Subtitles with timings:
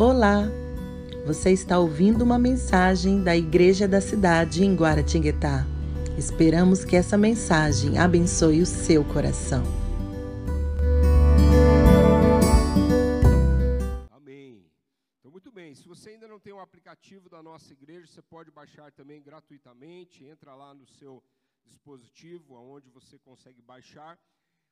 [0.00, 0.44] Olá!
[1.26, 5.66] Você está ouvindo uma mensagem da Igreja da Cidade em Guaratinguetá.
[6.16, 9.64] Esperamos que essa mensagem abençoe o seu coração.
[14.12, 14.70] Amém.
[15.18, 15.74] Então, muito bem.
[15.74, 20.24] Se você ainda não tem o aplicativo da nossa igreja, você pode baixar também gratuitamente.
[20.24, 21.20] Entra lá no seu
[21.66, 24.16] dispositivo, aonde você consegue baixar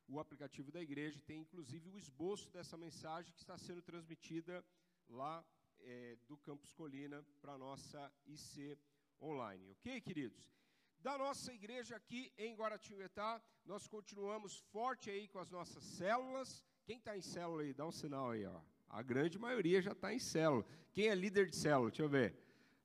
[0.07, 1.19] o aplicativo da igreja.
[1.27, 4.63] Tem inclusive o esboço dessa mensagem que está sendo transmitida
[5.09, 5.45] lá
[5.79, 8.77] é, do Campus Colina para a nossa IC
[9.21, 9.69] online.
[9.71, 10.51] Ok, queridos?
[10.99, 16.63] Da nossa igreja aqui em Guaratinguetá, nós continuamos forte aí com as nossas células.
[16.85, 17.73] Quem está em célula aí?
[17.73, 18.59] Dá um sinal aí, ó.
[18.89, 20.65] A grande maioria já está em célula.
[20.93, 21.89] Quem é líder de célula?
[21.89, 22.35] Deixa eu ver.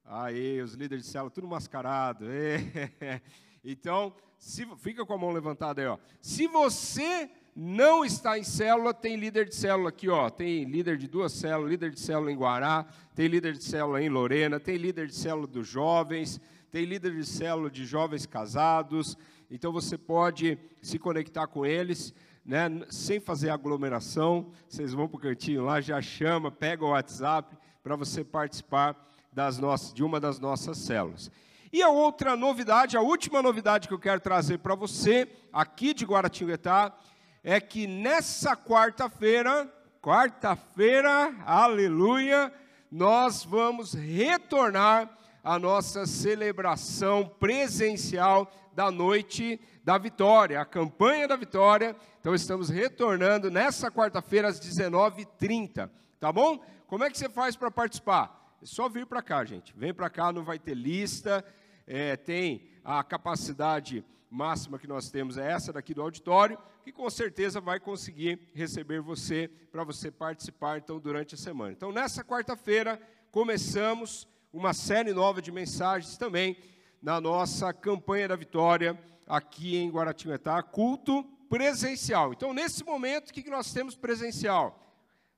[0.04, 2.26] Aí, os líderes de célula, tudo mascarado.
[2.30, 3.20] É.
[3.64, 5.96] Então, se, fica com a mão levantada aí, ó.
[6.20, 10.30] Se você não está em célula, tem líder de célula aqui, ó.
[10.30, 14.08] Tem líder de duas células, líder de célula em Guará, tem líder de célula em
[14.08, 19.18] Lorena, tem líder de célula dos jovens, tem líder de célula de jovens casados.
[19.50, 22.14] Então você pode se conectar com eles,
[22.44, 24.50] né, sem fazer aglomeração.
[24.66, 28.96] Vocês vão para o cantinho lá, já chama, pega o WhatsApp para você participar
[29.30, 31.30] das nossas, de uma das nossas células.
[31.70, 36.04] E a outra novidade, a última novidade que eu quero trazer para você, aqui de
[36.04, 36.94] Guaratinguetá,
[37.42, 42.52] é que nessa quarta-feira, quarta-feira, aleluia,
[42.90, 45.10] nós vamos retornar
[45.42, 51.96] à nossa celebração presencial da noite da vitória, a campanha da vitória.
[52.20, 56.64] Então estamos retornando nessa quarta-feira às 19h30, tá bom?
[56.86, 58.56] Como é que você faz para participar?
[58.62, 59.74] É só vir para cá, gente.
[59.76, 61.44] Vem para cá, não vai ter lista,
[61.86, 67.08] é, tem a capacidade máxima que nós temos é essa daqui do auditório, que com
[67.08, 71.72] certeza vai conseguir receber você para você participar então durante a semana.
[71.72, 73.00] Então nessa quarta-feira
[73.30, 76.56] começamos uma série nova de mensagens também
[77.00, 82.32] na nossa campanha da vitória aqui em Guaratinguetá, culto presencial.
[82.32, 84.78] Então nesse momento o que nós temos presencial?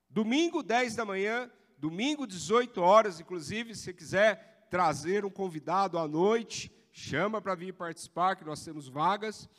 [0.09, 6.71] Domingo 10 da manhã, domingo 18 horas, inclusive se quiser trazer um convidado à noite,
[6.91, 9.49] chama para vir participar, que nós temos vagas.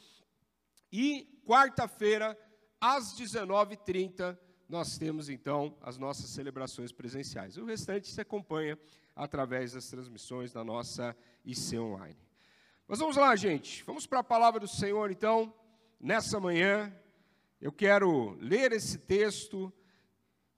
[0.91, 2.37] E quarta-feira,
[2.81, 4.37] às 19h30,
[4.69, 7.57] nós temos então as nossas celebrações presenciais.
[7.57, 8.77] O restante se acompanha
[9.15, 12.19] através das transmissões da nossa IC Online.
[12.89, 13.85] Mas vamos lá, gente.
[13.85, 15.55] Vamos para a palavra do Senhor, então,
[16.01, 16.93] nessa manhã.
[17.61, 19.73] Eu quero ler esse texto.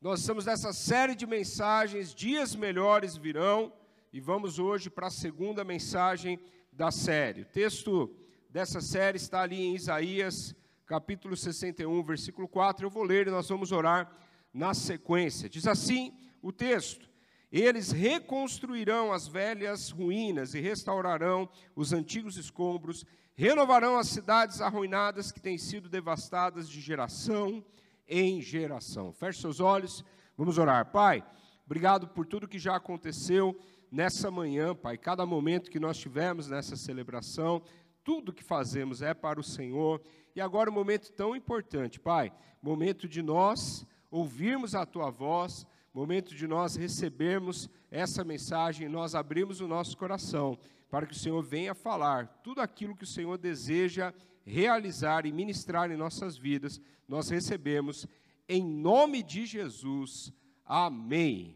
[0.00, 3.72] Nós estamos nessa série de mensagens, Dias Melhores Virão,
[4.12, 6.40] e vamos hoje para a segunda mensagem
[6.72, 7.42] da série.
[7.42, 8.14] O texto
[8.48, 10.54] dessa série está ali em Isaías,
[10.88, 12.86] capítulo 61, versículo 4.
[12.86, 14.10] Eu vou ler e nós vamos orar
[14.54, 15.46] na sequência.
[15.46, 17.06] Diz assim o texto:
[17.52, 21.46] Eles reconstruirão as velhas ruínas e restaurarão
[21.76, 23.04] os antigos escombros,
[23.34, 27.62] renovarão as cidades arruinadas que têm sido devastadas de geração
[28.08, 29.12] em geração.
[29.12, 30.02] Feche seus olhos,
[30.38, 30.90] vamos orar.
[30.90, 31.22] Pai,
[31.66, 33.54] obrigado por tudo que já aconteceu
[33.92, 37.62] nessa manhã, Pai, cada momento que nós tivemos nessa celebração,
[38.08, 40.00] tudo que fazemos é para o Senhor.
[40.34, 46.34] E agora um momento tão importante, Pai, momento de nós ouvirmos a tua voz, momento
[46.34, 50.58] de nós recebermos essa mensagem, nós abrimos o nosso coração
[50.90, 54.12] para que o Senhor venha falar tudo aquilo que o Senhor deseja
[54.44, 58.06] realizar e ministrar em nossas vidas, nós recebemos
[58.48, 60.32] em nome de Jesus.
[60.64, 61.54] Amém.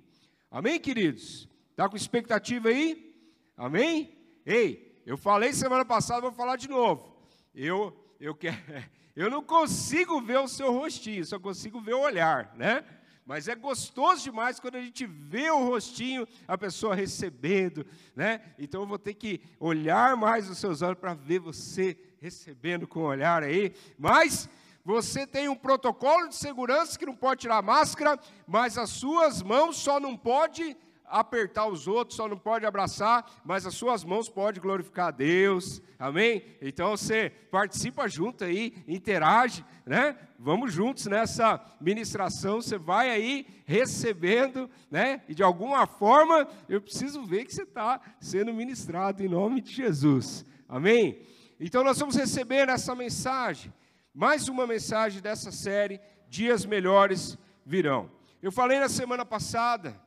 [0.51, 1.49] Amém, queridos?
[1.71, 3.15] Está com expectativa aí?
[3.57, 4.15] Amém?
[4.45, 7.17] Ei, eu falei semana passada, vou falar de novo.
[7.55, 8.57] Eu, eu, quero,
[9.17, 12.85] eu não consigo ver o seu rostinho, só consigo ver o olhar, né?
[13.27, 17.85] Mas é gostoso demais quando a gente vê o rostinho, a pessoa recebendo,
[18.17, 18.41] né?
[18.59, 23.01] Então eu vou ter que olhar mais os seus olhos para ver você recebendo com
[23.01, 23.75] o olhar aí.
[23.99, 24.49] Mas
[24.85, 29.77] você tem um protocolo de segurança que não pode tirar máscara, mas as suas mãos
[29.77, 30.77] só não pode
[31.13, 35.83] apertar os outros, só não pode abraçar, mas as suas mãos podem glorificar a Deus,
[35.99, 36.43] amém?
[36.61, 40.17] Então você participa junto aí, interage, né?
[40.39, 45.23] Vamos juntos nessa ministração, você vai aí recebendo, né?
[45.29, 49.71] E de alguma forma eu preciso ver que você está sendo ministrado em nome de
[49.71, 51.21] Jesus, amém?
[51.61, 53.73] Então nós vamos receber essa mensagem,
[54.15, 57.37] mais uma mensagem dessa série, Dias Melhores
[57.67, 58.11] Virão.
[58.43, 60.01] Eu falei na semana passada,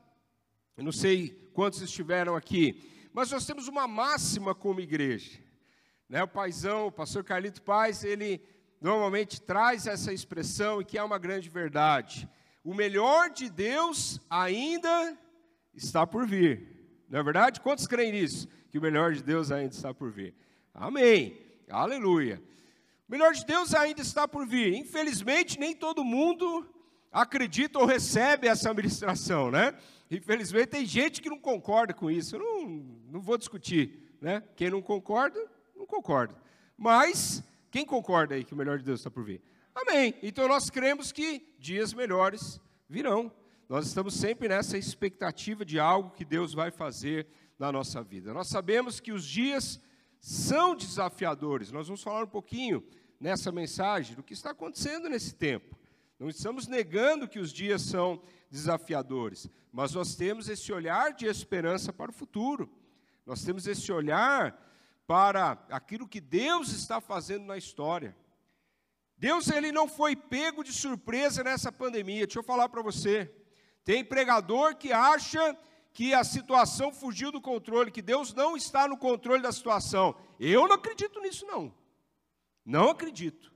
[0.76, 5.38] eu não sei quantos estiveram aqui, mas nós temos uma máxima como igreja.
[6.08, 6.22] Né?
[6.22, 8.42] O paizão, o pastor Carlito Paz, ele
[8.80, 12.28] normalmente traz essa expressão e que é uma grande verdade.
[12.62, 15.16] o melhor de Deus ainda
[15.72, 16.76] está por vir.
[17.08, 17.60] Não é verdade?
[17.60, 18.48] Quantos creem nisso?
[18.70, 20.34] Que o melhor de Deus ainda está por vir.
[20.74, 21.40] Amém.
[21.70, 22.42] Aleluia.
[23.08, 24.74] O melhor de Deus ainda está por vir.
[24.74, 26.68] Infelizmente, nem todo mundo
[27.12, 29.72] acredita ou recebe essa administração, né?
[30.10, 32.36] Infelizmente, tem gente que não concorda com isso.
[32.36, 32.68] Eu não,
[33.12, 34.42] não vou discutir, né?
[34.54, 35.38] Quem não concorda,
[35.74, 36.34] não concorda.
[36.76, 39.42] Mas, quem concorda aí que o melhor de Deus está por vir?
[39.74, 40.14] Amém.
[40.22, 43.32] Então, nós cremos que dias melhores virão.
[43.68, 47.26] Nós estamos sempre nessa expectativa de algo que Deus vai fazer
[47.58, 48.32] na nossa vida.
[48.32, 49.80] Nós sabemos que os dias
[50.20, 51.72] são desafiadores.
[51.72, 52.82] Nós vamos falar um pouquinho
[53.18, 55.75] nessa mensagem do que está acontecendo nesse tempo.
[56.18, 61.92] Não estamos negando que os dias são desafiadores, mas nós temos esse olhar de esperança
[61.92, 62.70] para o futuro.
[63.26, 64.56] Nós temos esse olhar
[65.06, 68.16] para aquilo que Deus está fazendo na história.
[69.18, 72.26] Deus ele não foi pego de surpresa nessa pandemia.
[72.26, 73.30] Deixa eu falar para você.
[73.84, 75.56] Tem pregador que acha
[75.92, 80.14] que a situação fugiu do controle, que Deus não está no controle da situação.
[80.38, 81.74] Eu não acredito nisso não.
[82.64, 83.52] Não acredito.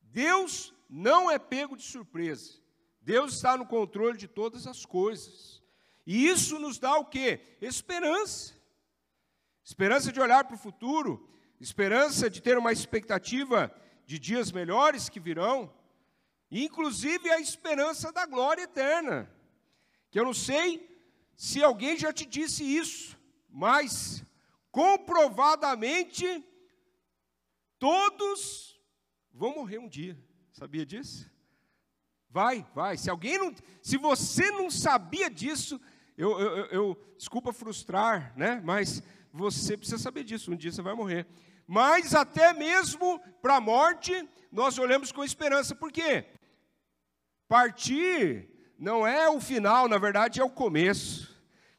[0.00, 2.60] Deus não é pego de surpresa.
[3.00, 5.62] Deus está no controle de todas as coisas.
[6.06, 7.40] E isso nos dá o quê?
[7.62, 8.54] Esperança.
[9.64, 11.26] Esperança de olhar para o futuro,
[11.58, 13.74] esperança de ter uma expectativa
[14.04, 15.72] de dias melhores que virão,
[16.50, 19.32] inclusive a esperança da glória eterna.
[20.10, 20.90] Que eu não sei
[21.34, 23.18] se alguém já te disse isso,
[23.48, 24.22] mas
[24.70, 26.44] comprovadamente
[27.78, 28.78] todos
[29.32, 30.18] vão morrer um dia.
[30.52, 31.30] Sabia disso?
[32.30, 32.96] Vai, vai.
[32.96, 35.80] Se alguém não, se você não sabia disso,
[36.16, 38.60] eu, eu, eu, desculpa frustrar, né?
[38.62, 39.02] Mas
[39.32, 40.52] você precisa saber disso.
[40.52, 41.26] Um dia você vai morrer.
[41.66, 45.74] Mas até mesmo para a morte, nós olhamos com esperança.
[45.74, 46.26] Por quê?
[47.48, 48.48] Partir
[48.78, 51.32] não é o final, na verdade é o começo.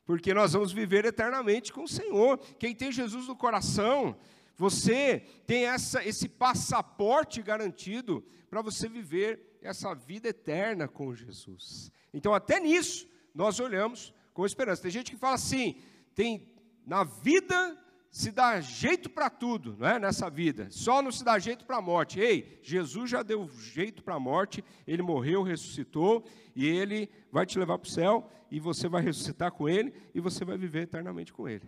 [0.05, 2.37] Porque nós vamos viver eternamente com o Senhor.
[2.59, 4.17] Quem tem Jesus no coração,
[4.55, 11.91] você tem essa, esse passaporte garantido para você viver essa vida eterna com Jesus.
[12.13, 14.81] Então, até nisso, nós olhamos com esperança.
[14.81, 15.81] Tem gente que fala assim:
[16.13, 16.53] tem
[16.85, 17.77] na vida
[18.13, 19.97] se dá jeito para tudo, não é?
[19.97, 22.19] Nessa vida, só não se dá jeito para a morte.
[22.19, 26.23] Ei, Jesus já deu jeito para a morte, ele morreu, ressuscitou,
[26.55, 30.19] e ele vai te levar para o céu, e você vai ressuscitar com ele, e
[30.19, 31.65] você vai viver eternamente com ele.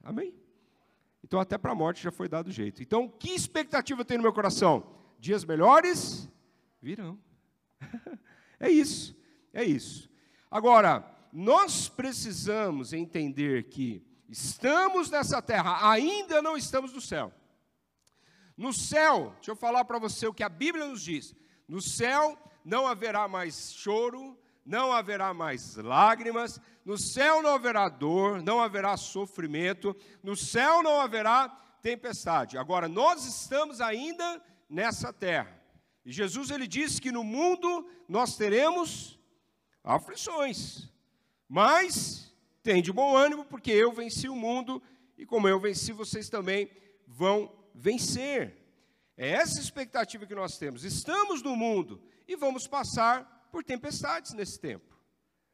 [0.00, 0.32] Amém?
[1.24, 2.82] Então, até para a morte já foi dado jeito.
[2.82, 4.86] Então, que expectativa tem no meu coração?
[5.18, 6.28] Dias melhores
[6.82, 7.18] virão.
[8.60, 9.16] é isso,
[9.50, 10.10] é isso.
[10.50, 17.32] Agora, nós precisamos entender que estamos nessa terra, ainda não estamos no céu.
[18.54, 21.34] No céu, deixa eu falar para você o que a Bíblia nos diz:
[21.66, 28.42] no céu não haverá mais choro, não haverá mais lágrimas, no céu não haverá dor,
[28.42, 31.48] não haverá sofrimento, no céu não haverá
[31.82, 32.56] tempestade.
[32.56, 35.60] Agora, nós estamos ainda nessa terra.
[36.04, 39.18] E Jesus ele disse que no mundo nós teremos
[39.82, 40.88] aflições.
[41.48, 44.82] Mas tem de bom ânimo, porque eu venci o mundo
[45.16, 46.70] e como eu venci, vocês também
[47.06, 48.56] vão vencer.
[49.16, 50.84] É essa expectativa que nós temos.
[50.84, 55.00] Estamos no mundo e vamos passar por tempestades nesse tempo.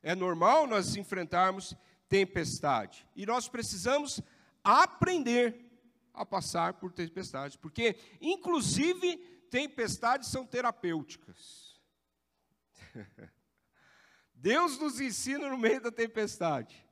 [0.02, 1.76] É normal nós enfrentarmos
[2.08, 3.06] tempestade.
[3.14, 4.22] E nós precisamos
[4.64, 5.70] aprender
[6.14, 9.18] a passar por tempestades, porque, inclusive,
[9.50, 11.78] tempestades são terapêuticas.
[14.34, 16.82] Deus nos ensina no meio da tempestade.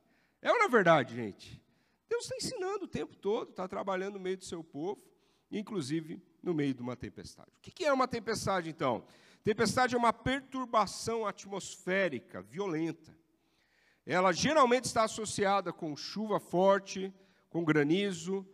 [0.43, 1.59] É ou não é verdade, gente?
[2.07, 5.03] Deus está ensinando o tempo todo, está trabalhando no meio do seu povo,
[5.49, 7.49] inclusive no meio de uma tempestade.
[7.57, 9.03] O que é uma tempestade, então?
[9.43, 13.17] Tempestade é uma perturbação atmosférica violenta.
[14.05, 17.13] Ela geralmente está associada com chuva forte,
[17.49, 18.45] com granizo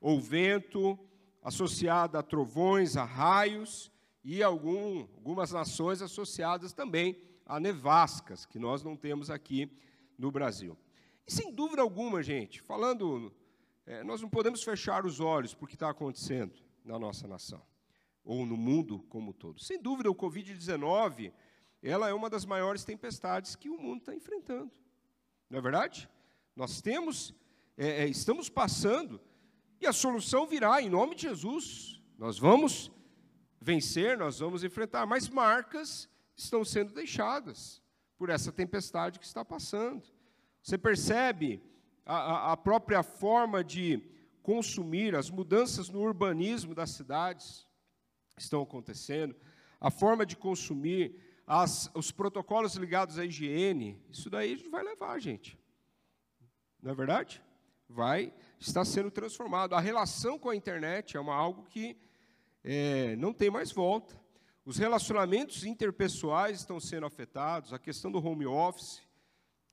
[0.00, 0.98] ou vento,
[1.42, 3.92] associada a trovões, a raios
[4.24, 9.70] e algum, algumas nações associadas também a nevascas, que nós não temos aqui
[10.16, 10.78] no Brasil.
[11.26, 13.34] E sem dúvida alguma, gente, falando,
[13.84, 16.54] é, nós não podemos fechar os olhos para o que está acontecendo
[16.84, 17.69] na nossa nação
[18.24, 19.60] ou no mundo como todo.
[19.60, 21.32] Sem dúvida, o Covid-19
[21.82, 24.70] ela é uma das maiores tempestades que o mundo está enfrentando.
[25.48, 26.08] Não é verdade?
[26.54, 27.34] Nós temos,
[27.76, 29.20] é, é, estamos passando
[29.80, 32.02] e a solução virá em nome de Jesus.
[32.18, 32.90] Nós vamos
[33.60, 37.82] vencer, nós vamos enfrentar, mas marcas estão sendo deixadas
[38.18, 40.06] por essa tempestade que está passando.
[40.62, 41.62] Você percebe
[42.04, 44.02] a, a própria forma de
[44.42, 47.66] consumir, as mudanças no urbanismo das cidades
[48.42, 49.34] estão acontecendo,
[49.80, 55.58] a forma de consumir, as, os protocolos ligados à higiene, isso daí vai levar, gente.
[56.82, 57.42] Não é verdade?
[57.88, 59.74] Vai estar sendo transformado.
[59.74, 61.96] A relação com a internet é uma, algo que
[62.62, 64.18] é, não tem mais volta.
[64.64, 69.02] Os relacionamentos interpessoais estão sendo afetados, a questão do home office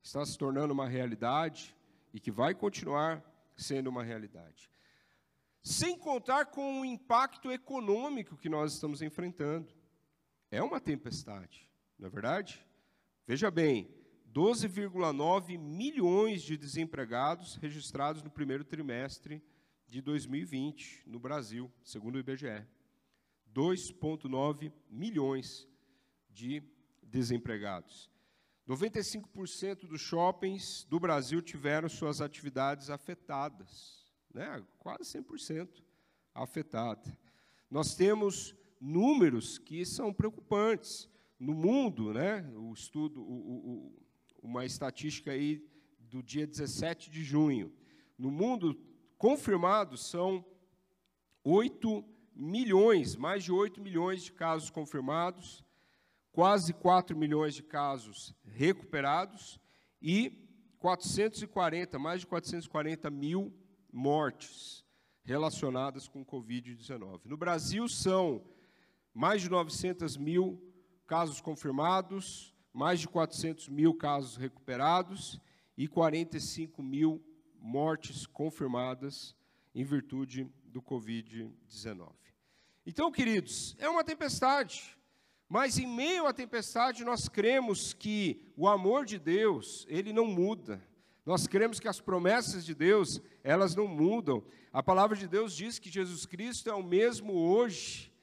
[0.01, 1.75] está se tornando uma realidade
[2.13, 3.23] e que vai continuar
[3.55, 4.69] sendo uma realidade.
[5.67, 9.67] Sem contar com o impacto econômico que nós estamos enfrentando.
[10.49, 11.69] É uma tempestade,
[11.99, 12.65] não é verdade?
[13.27, 13.93] Veja bem,
[14.33, 19.43] 12,9 milhões de desempregados registrados no primeiro trimestre
[19.85, 22.65] de 2020 no Brasil, segundo o IBGE.
[23.53, 25.67] 2,9 milhões
[26.29, 26.63] de
[27.03, 28.09] desempregados.
[28.65, 34.63] 95% dos shoppings do Brasil tiveram suas atividades afetadas, né?
[34.79, 35.83] quase 100%
[36.33, 37.17] afetada.
[37.69, 41.09] Nós temos números que são preocupantes.
[41.39, 44.01] No mundo, né, o estudo, o, o,
[44.41, 45.63] uma estatística aí
[45.99, 47.71] do dia 17 de junho.
[48.17, 48.79] No mundo,
[49.17, 50.45] confirmados são
[51.43, 52.03] 8
[52.35, 55.63] milhões, mais de 8 milhões de casos confirmados,
[56.31, 59.59] quase 4 milhões de casos recuperados
[60.01, 60.47] e
[60.79, 63.53] 440, mais de 440 mil
[63.91, 64.85] mortes
[65.23, 67.21] relacionadas com Covid-19.
[67.25, 68.43] No Brasil, são
[69.13, 70.61] mais de 900 mil
[71.05, 75.41] casos confirmados, mais de 400 mil casos recuperados
[75.77, 77.23] e 45 mil
[77.59, 79.35] mortes confirmadas
[79.73, 82.11] em virtude do Covid-19.
[82.85, 84.97] Então, queridos, é uma tempestade.
[85.49, 90.85] Mas em meio à tempestade, nós cremos que o amor de Deus, ele não muda.
[91.27, 94.41] Nós cremos que as promessas de Deus, elas não mudam.
[94.71, 98.13] A palavra de Deus diz que Jesus Cristo é o mesmo hoje,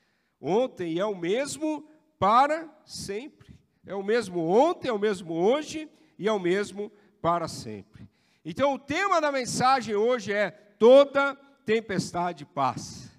[0.41, 1.87] ontem e é o mesmo
[2.19, 3.55] para sempre.
[3.85, 5.87] É o mesmo ontem, é o mesmo hoje
[6.19, 8.09] e é o mesmo para sempre.
[8.43, 11.35] Então, o tema da mensagem hoje é: toda
[11.67, 13.13] tempestade passa.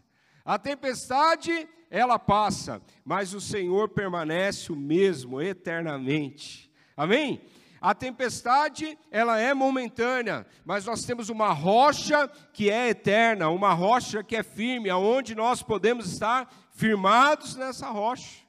[0.43, 6.71] A tempestade ela passa, mas o Senhor permanece o mesmo eternamente.
[6.97, 7.39] Amém?
[7.85, 14.23] A tempestade, ela é momentânea, mas nós temos uma rocha que é eterna, uma rocha
[14.23, 18.43] que é firme, aonde nós podemos estar firmados nessa rocha.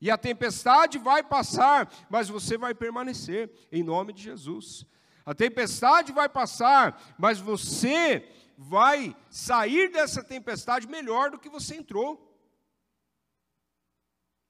[0.00, 4.86] E a tempestade vai passar, mas você vai permanecer, em nome de Jesus.
[5.26, 12.32] A tempestade vai passar, mas você vai sair dessa tempestade melhor do que você entrou.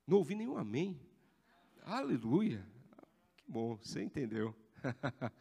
[0.07, 1.01] Não ouvi nenhum amém.
[1.83, 2.63] Aleluia.
[3.51, 4.55] Bom, você entendeu.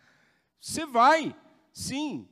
[0.61, 1.35] você vai,
[1.73, 2.25] sim,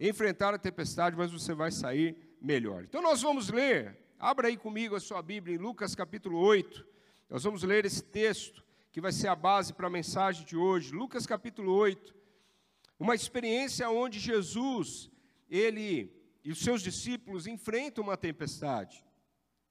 [0.00, 2.84] enfrentar a tempestade, mas você vai sair melhor.
[2.84, 6.82] Então nós vamos ler, abra aí comigo a sua Bíblia em Lucas capítulo 8.
[7.28, 10.94] Nós vamos ler esse texto que vai ser a base para a mensagem de hoje.
[10.94, 12.16] Lucas capítulo 8.
[12.98, 15.10] Uma experiência onde Jesus,
[15.50, 16.10] ele
[16.42, 19.04] e os seus discípulos enfrentam uma tempestade.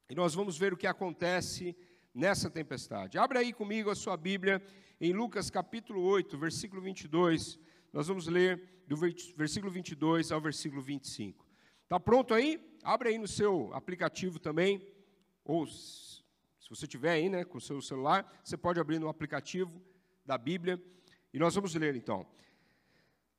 [0.08, 1.76] E nós vamos ver o que acontece
[2.14, 3.18] nessa tempestade.
[3.18, 4.62] Abra aí comigo a sua Bíblia
[5.00, 7.60] em Lucas capítulo 8, versículo 22.
[7.94, 11.46] Nós vamos ler do versículo 22 ao versículo 25.
[11.84, 12.60] Está pronto aí?
[12.84, 14.86] Abre aí no seu aplicativo também,
[15.46, 16.24] ou se
[16.70, 19.82] você tiver aí, né, com o seu celular, você pode abrir no aplicativo
[20.26, 20.82] da Bíblia
[21.34, 22.26] e nós vamos ler então.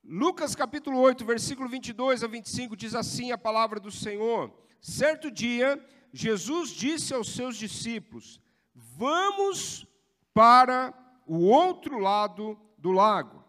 [0.04, 5.84] Lucas capítulo 8, versículo 22 a 25 diz assim a palavra do Senhor: Certo dia,
[6.12, 8.40] Jesus disse aos seus discípulos:
[8.74, 9.86] Vamos
[10.32, 10.94] para
[11.28, 13.44] o outro lado do lago.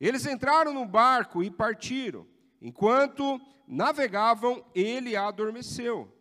[0.00, 2.26] Eles entraram no barco e partiram.
[2.60, 6.12] Enquanto navegavam, ele adormeceu.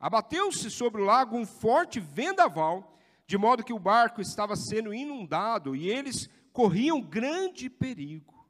[0.00, 5.76] Abateu-se sobre o lago um forte vendaval, de modo que o barco estava sendo inundado
[5.76, 8.46] e eles corriam grande perigo.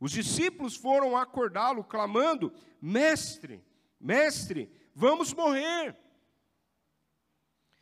[0.00, 3.64] Os discípulos foram acordá-lo, clamando: Mestre,
[4.00, 5.96] mestre, vamos morrer.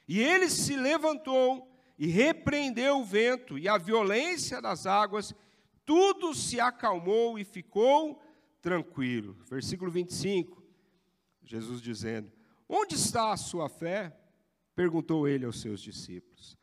[0.09, 5.35] E ele se levantou e repreendeu o vento e a violência das águas,
[5.85, 8.21] tudo se acalmou e ficou
[8.61, 9.37] tranquilo.
[9.49, 10.63] Versículo 25,
[11.43, 12.31] Jesus dizendo:
[12.69, 14.15] Onde está a sua fé?
[14.75, 16.57] perguntou ele aos seus discípulos.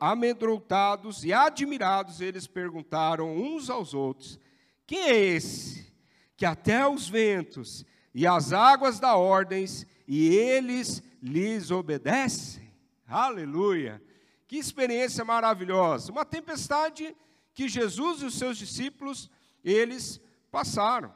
[0.00, 4.38] Amedrontados e admirados, eles perguntaram uns aos outros:
[4.86, 5.88] Quem é esse
[6.36, 12.72] que até os ventos e as águas dá ordens e eles lhes obedecem.
[13.06, 14.00] Aleluia!
[14.48, 16.10] Que experiência maravilhosa!
[16.10, 17.14] Uma tempestade
[17.52, 19.30] que Jesus e os seus discípulos
[19.62, 20.18] eles
[20.50, 21.14] passaram.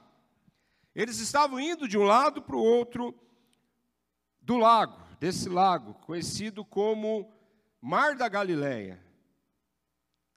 [0.95, 3.19] Eles estavam indo de um lado para o outro
[4.39, 7.33] do lago, desse lago, conhecido como
[7.81, 9.03] Mar da Galileia.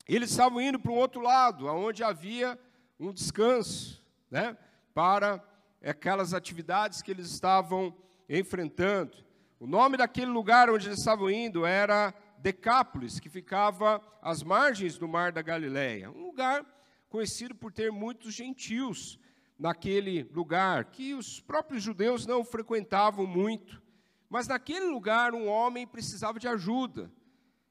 [0.08, 2.58] Eles estavam indo para o outro lado, onde havia
[2.98, 4.58] um descanso, né,
[4.94, 5.44] para
[5.84, 7.94] aquelas atividades que eles estavam
[8.30, 9.18] enfrentando.
[9.60, 12.14] O nome daquele lugar onde eles estavam indo era
[12.46, 16.64] Decápolis, que ficava às margens do mar da Galileia, um lugar
[17.10, 19.18] conhecido por ter muitos gentios
[19.58, 23.82] naquele lugar, que os próprios judeus não frequentavam muito.
[24.30, 27.12] Mas naquele lugar um homem precisava de ajuda.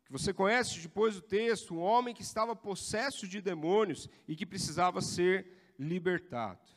[0.07, 4.45] Que você conhece depois do texto, um homem que estava possesso de demônios e que
[4.45, 5.47] precisava ser
[5.79, 6.69] libertado.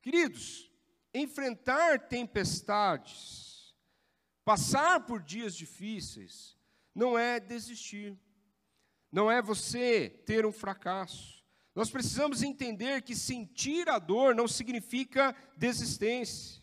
[0.00, 0.70] Queridos,
[1.12, 3.53] enfrentar tempestades,
[4.44, 6.56] passar por dias difíceis,
[6.94, 8.16] não é desistir,
[9.10, 11.42] não é você ter um fracasso.
[11.74, 16.62] Nós precisamos entender que sentir a dor não significa desistência.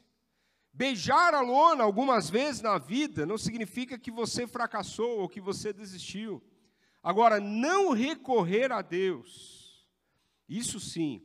[0.74, 5.74] Beijar a lona algumas vezes na vida não significa que você fracassou ou que você
[5.74, 6.42] desistiu.
[7.04, 9.86] Agora, não recorrer a Deus,
[10.48, 11.22] isso sim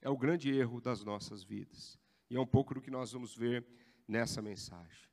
[0.00, 1.98] é o grande erro das nossas vidas.
[2.30, 3.66] E é um pouco do que nós vamos ver
[4.06, 5.08] nessa mensagem.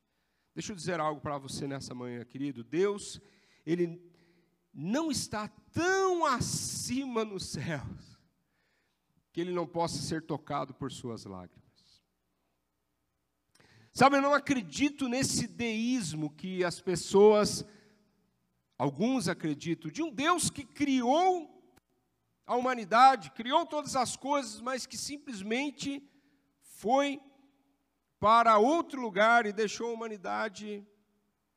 [0.53, 2.63] Deixa eu dizer algo para você nessa manhã, querido.
[2.63, 3.21] Deus,
[3.65, 4.01] Ele
[4.73, 8.19] não está tão acima nos céus
[9.31, 11.61] que Ele não possa ser tocado por suas lágrimas.
[13.93, 17.65] Sabe, eu não acredito nesse deísmo que as pessoas,
[18.77, 21.61] alguns acreditam, de um Deus que criou
[22.45, 26.03] a humanidade, criou todas as coisas, mas que simplesmente
[26.61, 27.21] foi
[28.21, 30.85] para outro lugar e deixou a humanidade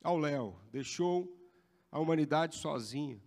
[0.03, 1.31] ao léu, deixou
[1.91, 3.21] a humanidade sozinha.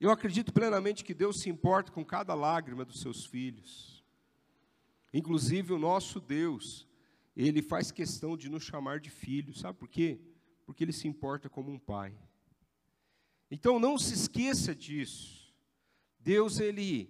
[0.00, 4.04] Eu acredito plenamente que Deus se importa com cada lágrima dos seus filhos.
[5.14, 6.88] Inclusive o nosso Deus,
[7.36, 9.60] ele faz questão de nos chamar de filhos.
[9.60, 10.20] Sabe por quê?
[10.66, 12.12] Porque ele se importa como um pai.
[13.52, 15.54] Então não se esqueça disso.
[16.18, 17.08] Deus, ele,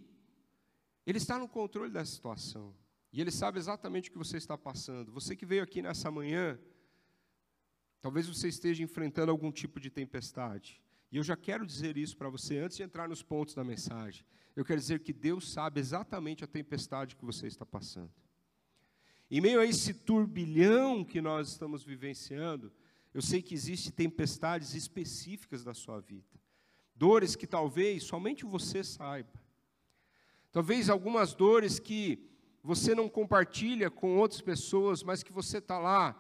[1.07, 2.75] ele está no controle da situação.
[3.13, 5.13] E Ele sabe exatamente o que você está passando.
[5.13, 6.59] Você que veio aqui nessa manhã,
[8.01, 10.81] talvez você esteja enfrentando algum tipo de tempestade.
[11.11, 14.25] E eu já quero dizer isso para você antes de entrar nos pontos da mensagem.
[14.57, 18.11] Eu quero dizer que Deus sabe exatamente a tempestade que você está passando.
[19.31, 22.73] Em meio a esse turbilhão que nós estamos vivenciando,
[23.13, 26.41] eu sei que existem tempestades específicas da sua vida.
[26.95, 29.33] Dores que talvez somente você saiba.
[30.51, 32.32] Talvez algumas dores que
[32.63, 36.17] você não compartilha com outras pessoas, mas que você está lá,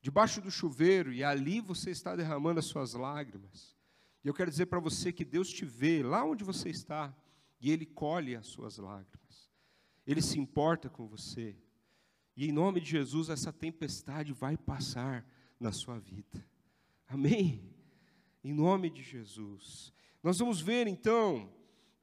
[0.00, 3.76] debaixo do chuveiro, e ali você está derramando as suas lágrimas.
[4.24, 7.14] E eu quero dizer para você que Deus te vê lá onde você está,
[7.60, 9.50] e Ele colhe as suas lágrimas.
[10.06, 11.56] Ele se importa com você.
[12.36, 15.26] E em nome de Jesus, essa tempestade vai passar
[15.60, 16.44] na sua vida.
[17.06, 17.74] Amém?
[18.44, 19.92] em nome de Jesus.
[20.22, 21.50] Nós vamos ver então,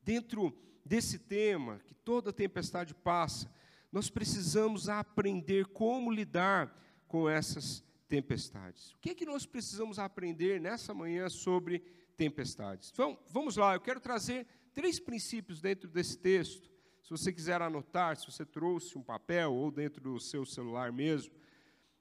[0.04, 0.52] dentro
[0.86, 3.52] desse tema, que toda tempestade passa,
[3.92, 6.76] nós precisamos aprender como lidar
[7.08, 8.94] com essas tempestades.
[8.94, 11.80] O que é que nós precisamos aprender nessa manhã sobre
[12.16, 12.90] tempestades?
[12.92, 16.70] Então, vamos lá, eu quero trazer três princípios dentro desse texto.
[17.04, 21.34] Se você quiser anotar, se você trouxe um papel ou dentro do seu celular mesmo,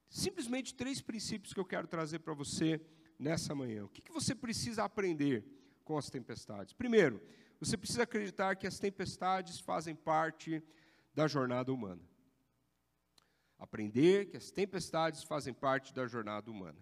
[0.08, 2.80] simplesmente três princípios que eu quero trazer para você
[3.18, 3.84] nessa manhã.
[3.84, 5.44] O que, que você precisa aprender
[5.84, 6.72] com as tempestades?
[6.72, 7.20] Primeiro,
[7.60, 10.62] você precisa acreditar que as tempestades fazem parte
[11.14, 12.00] da jornada humana.
[13.58, 16.78] Aprender que as tempestades fazem parte da jornada humana.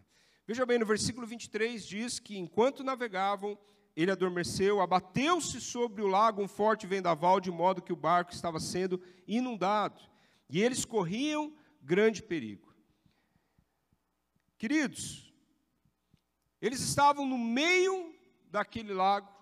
[0.46, 3.58] Veja bem, no versículo 23 diz que enquanto navegavam,
[3.96, 8.60] ele adormeceu, abateu-se sobre o lago um forte vendaval, de modo que o barco estava
[8.60, 10.00] sendo inundado,
[10.48, 12.72] e eles corriam grande perigo.
[14.56, 15.34] Queridos,
[16.60, 18.14] eles estavam no meio
[18.50, 19.37] daquele lago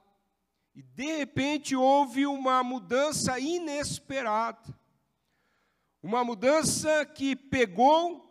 [0.76, 4.78] e de repente houve uma mudança inesperada.
[6.02, 8.30] Uma mudança que pegou,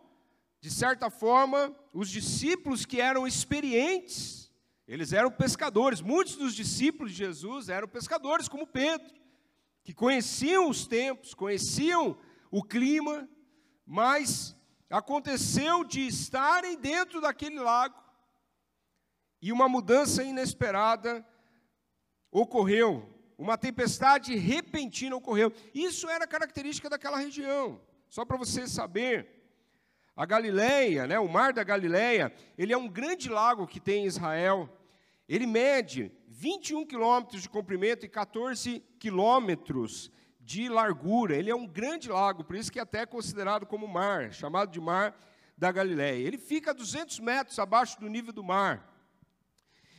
[0.60, 4.48] de certa forma, os discípulos que eram experientes.
[4.86, 6.00] Eles eram pescadores.
[6.00, 9.12] Muitos dos discípulos de Jesus eram pescadores, como Pedro,
[9.82, 12.16] que conheciam os tempos, conheciam
[12.48, 13.28] o clima,
[13.84, 14.56] mas
[14.88, 18.00] aconteceu de estarem dentro daquele lago
[19.42, 21.26] e uma mudança inesperada
[22.40, 25.52] ocorreu, uma tempestade repentina ocorreu.
[25.74, 27.80] Isso era característica daquela região.
[28.08, 29.26] Só para você saber,
[30.14, 34.06] a Galileia, né, o Mar da Galileia, ele é um grande lago que tem em
[34.06, 34.68] Israel.
[35.26, 41.36] Ele mede 21 quilômetros de comprimento e 14 quilômetros de largura.
[41.36, 44.80] Ele é um grande lago, por isso que é até considerado como mar, chamado de
[44.80, 45.18] Mar
[45.56, 46.26] da Galileia.
[46.26, 48.92] Ele fica a 200 metros abaixo do nível do mar.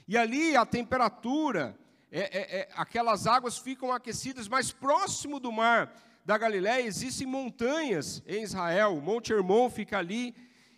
[0.07, 1.77] E ali a temperatura,
[2.11, 5.93] é, é, é, aquelas águas ficam aquecidas, mas próximo do mar
[6.23, 8.97] da Galiléia existem montanhas em Israel.
[8.97, 10.35] O Monte Hermon fica ali,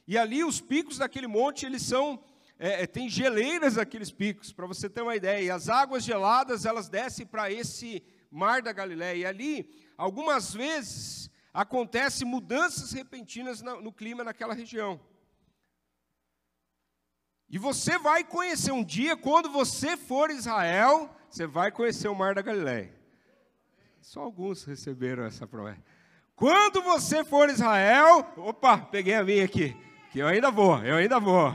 [0.07, 2.19] e ali os picos daquele monte, eles são,
[2.57, 5.43] é, é tem geleiras aqueles picos, para você ter uma ideia.
[5.43, 9.15] E as águas geladas, elas descem para esse mar da Galiléia.
[9.17, 14.99] E ali, algumas vezes, acontecem mudanças repentinas no, no clima naquela região.
[17.47, 22.33] E você vai conhecer um dia, quando você for Israel, você vai conhecer o Mar
[22.33, 22.93] da Galileia.
[24.01, 25.81] Só alguns receberam essa promessa.
[26.35, 29.75] Quando você for Israel, opa, peguei a minha aqui,
[30.11, 31.53] que eu ainda vou, eu ainda vou.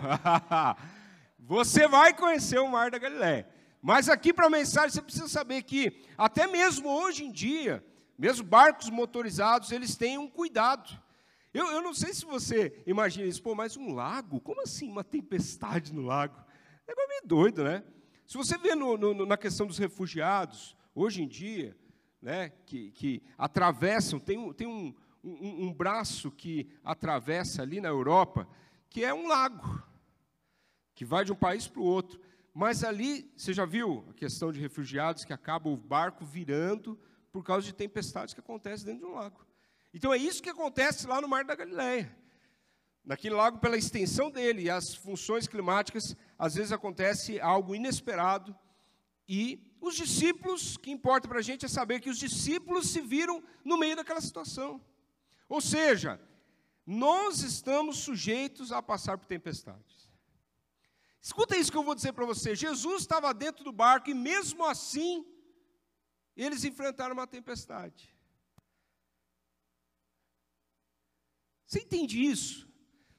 [1.41, 3.49] você vai conhecer o Mar da Galileia.
[3.83, 7.85] Mas aqui para a mensagem você precisa saber que até mesmo hoje em dia,
[8.17, 10.91] mesmo barcos motorizados, eles têm um cuidado.
[11.53, 14.41] Eu, eu não sei se você imagina isso, pô, mas um lago?
[14.41, 16.37] Como assim uma tempestade no lago?
[16.87, 17.83] É meio doido, né?
[18.27, 21.77] Se você vê no, no, na questão dos refugiados, hoje em dia,
[22.21, 28.49] né, que, que atravessam, tem, tem um, um, um braço que atravessa ali na Europa,
[28.89, 29.83] que é um lago,
[30.95, 32.21] que vai de um país para o outro.
[32.53, 36.99] Mas ali, você já viu a questão de refugiados que acaba o barco virando
[37.33, 39.45] por causa de tempestades que acontecem dentro de um lago.
[39.93, 42.17] Então é isso que acontece lá no Mar da Galileia.
[43.05, 48.55] Naquele lago, pela extensão dele e as funções climáticas, às vezes acontece algo inesperado.
[49.27, 53.43] E os discípulos, que importa para a gente é saber que os discípulos se viram
[53.65, 54.85] no meio daquela situação.
[55.49, 56.21] Ou seja,
[56.87, 60.13] nós estamos sujeitos a passar por tempestades.
[61.19, 62.55] Escuta isso que eu vou dizer para você.
[62.55, 65.25] Jesus estava dentro do barco e mesmo assim,
[66.37, 68.15] eles enfrentaram uma tempestade.
[71.65, 72.69] Você entende isso?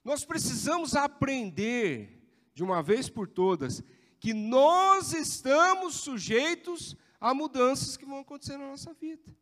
[0.04, 2.15] Nós precisamos aprender,
[2.56, 3.82] de uma vez por todas,
[4.18, 9.36] que nós estamos sujeitos a mudanças que vão acontecer na nossa vida.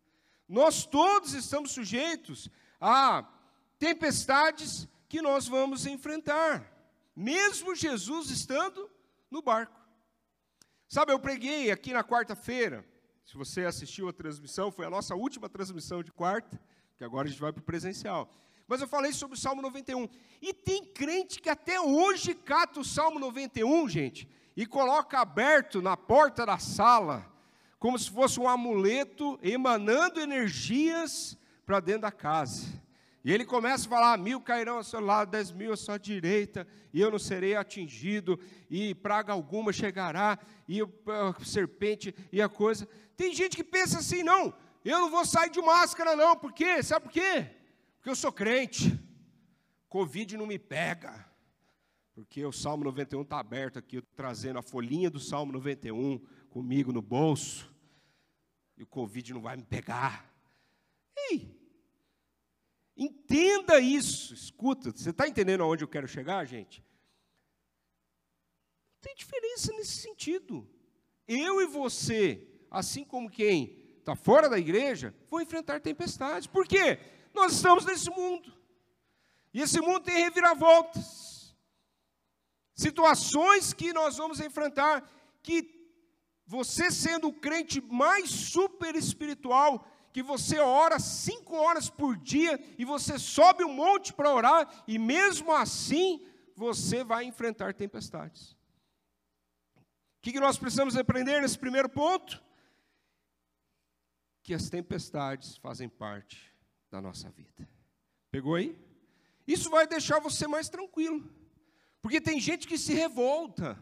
[0.49, 2.51] Nós todos estamos sujeitos
[2.81, 3.25] a
[3.79, 6.69] tempestades que nós vamos enfrentar,
[7.15, 8.91] mesmo Jesus estando
[9.31, 9.81] no barco.
[10.89, 12.85] Sabe, eu preguei aqui na quarta-feira,
[13.25, 16.61] se você assistiu a transmissão, foi a nossa última transmissão de quarta,
[16.97, 18.29] que agora a gente vai para o presencial.
[18.67, 20.09] Mas eu falei sobre o Salmo 91.
[20.41, 25.97] E tem crente que até hoje cata o Salmo 91, gente, e coloca aberto na
[25.97, 27.31] porta da sala,
[27.79, 32.67] como se fosse um amuleto emanando energias para dentro da casa.
[33.23, 36.67] E ele começa a falar: mil cairão ao seu lado, dez mil à sua direita,
[36.93, 38.39] e eu não serei atingido,
[38.71, 42.89] e praga alguma chegará, e a serpente e a coisa.
[43.17, 46.83] Tem gente que pensa assim: não, eu não vou sair de máscara, não, por quê?
[46.83, 47.51] Sabe por quê?
[48.05, 49.01] Porque eu sou crente.
[49.89, 51.27] Covid não me pega.
[52.13, 56.19] Porque o Salmo 91 está aberto aqui, trazendo a folhinha do Salmo 91
[56.51, 57.75] comigo no bolso.
[58.77, 60.31] E o Covid não vai me pegar.
[61.17, 61.59] Ei,
[62.95, 64.35] entenda isso.
[64.35, 66.85] Escuta, você está entendendo aonde eu quero chegar, gente?
[68.97, 70.69] Não tem diferença nesse sentido.
[71.27, 76.47] Eu e você, assim como quem está fora da igreja, vão enfrentar tempestades.
[76.47, 76.99] Por quê?
[77.35, 78.55] Nós estamos nesse mundo.
[79.53, 81.55] E esse mundo tem reviravoltas.
[82.75, 85.09] Situações que nós vamos enfrentar
[85.43, 85.75] que
[86.47, 92.85] você sendo o crente mais super espiritual, que você ora cinco horas por dia e
[92.85, 98.53] você sobe um monte para orar, e mesmo assim você vai enfrentar tempestades.
[100.19, 102.43] O que nós precisamos aprender nesse primeiro ponto?
[104.43, 106.54] Que as tempestades fazem parte
[106.95, 107.69] da nossa vida.
[108.31, 108.79] Pegou aí?
[109.49, 111.29] Isso vai deixar você mais tranquilo.
[112.01, 113.77] Porque tem gente que se revolta.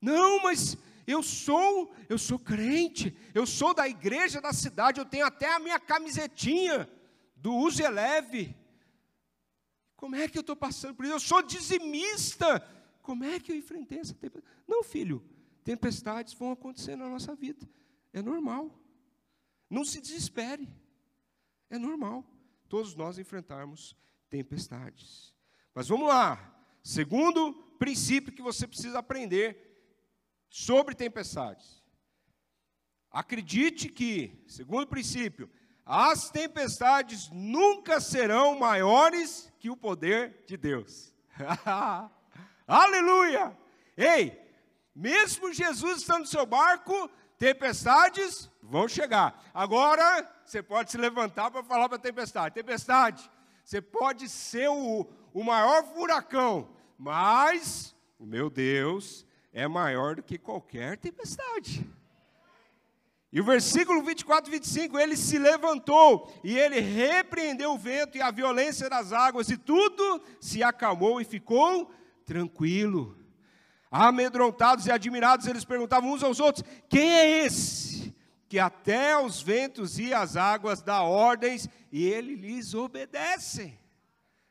[0.00, 0.74] Não, mas
[1.06, 5.58] eu sou, eu sou crente, eu sou da igreja da cidade, eu tenho até a
[5.58, 6.88] minha camisetinha
[7.36, 8.56] do Use Eleve.
[9.94, 11.14] Como é que eu estou passando por isso?
[11.14, 12.66] Eu sou dizimista.
[13.02, 14.46] Como é que eu enfrentei essa tempestade?
[14.66, 15.22] Não, filho,
[15.62, 17.68] tempestades vão acontecer na nossa vida.
[18.10, 18.70] É normal.
[19.68, 20.66] Não se desespere.
[21.68, 22.24] É normal
[22.68, 23.96] todos nós enfrentarmos
[24.28, 25.34] tempestades.
[25.74, 26.52] Mas vamos lá.
[26.82, 29.74] Segundo princípio que você precisa aprender
[30.48, 31.82] sobre tempestades.
[33.10, 35.50] Acredite que, segundo princípio,
[35.86, 41.14] as tempestades nunca serão maiores que o poder de Deus.
[42.66, 43.56] Aleluia!
[43.96, 44.40] Ei,
[44.94, 49.42] mesmo Jesus estando no seu barco, tempestades vão chegar.
[49.52, 53.30] Agora, você pode se levantar para falar para a tempestade: tempestade,
[53.64, 56.68] você pode ser o, o maior furacão,
[56.98, 61.86] mas o meu Deus é maior do que qualquer tempestade.
[63.32, 68.22] E o versículo 24 e 25, ele se levantou e ele repreendeu o vento e
[68.22, 71.90] a violência das águas, e tudo se acalmou e ficou
[72.24, 73.16] tranquilo.
[73.96, 78.12] Amedrontados e admirados, eles perguntavam uns aos outros: quem é esse?
[78.48, 83.78] Que até os ventos e as águas dá ordens e ele lhes obedece.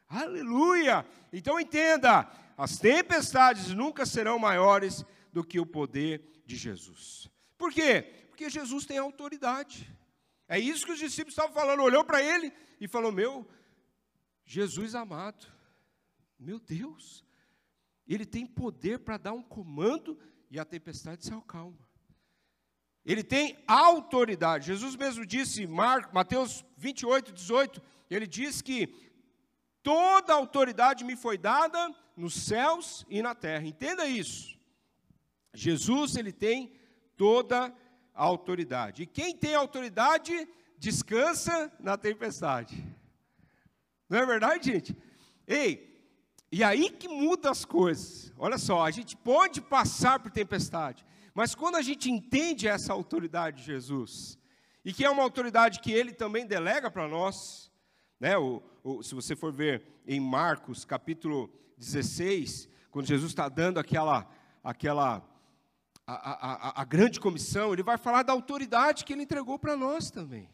[0.08, 1.06] Aleluia!
[1.34, 2.26] Então entenda:
[2.58, 5.04] as tempestades nunca serão maiores
[5.34, 7.30] do que o poder de Jesus.
[7.58, 8.02] Por quê?
[8.30, 9.94] Porque Jesus tem autoridade.
[10.48, 11.84] É isso que os discípulos estavam falando.
[11.84, 13.46] Olhou para ele e falou: Meu,
[14.46, 15.46] Jesus amado,
[16.40, 17.26] meu Deus,
[18.08, 20.18] ele tem poder para dar um comando
[20.50, 21.88] e a tempestade se acalma.
[23.06, 24.68] Ele tem autoridade.
[24.68, 28.88] Jesus mesmo disse, Mar, Mateus 28, 18, ele diz que
[29.82, 33.66] toda autoridade me foi dada nos céus e na terra.
[33.66, 34.58] Entenda isso.
[35.54, 36.72] Jesus, ele tem
[37.18, 37.74] toda
[38.14, 39.04] a autoridade.
[39.04, 42.84] E quem tem autoridade descansa na tempestade.
[44.10, 44.98] Não é verdade, gente?
[45.48, 45.93] Ei,
[46.56, 48.32] e aí que muda as coisas.
[48.38, 53.62] Olha só, a gente pode passar por tempestade, mas quando a gente entende essa autoridade
[53.62, 54.38] de Jesus,
[54.86, 57.72] e que é uma autoridade que ele também delega para nós,
[58.20, 58.38] né?
[58.38, 64.30] O, o, se você for ver em Marcos capítulo 16, quando Jesus está dando aquela,
[64.64, 65.28] aquela
[66.06, 70.12] a, a, a, grande comissão, ele vai falar da autoridade que ele entregou para nós
[70.12, 70.48] também.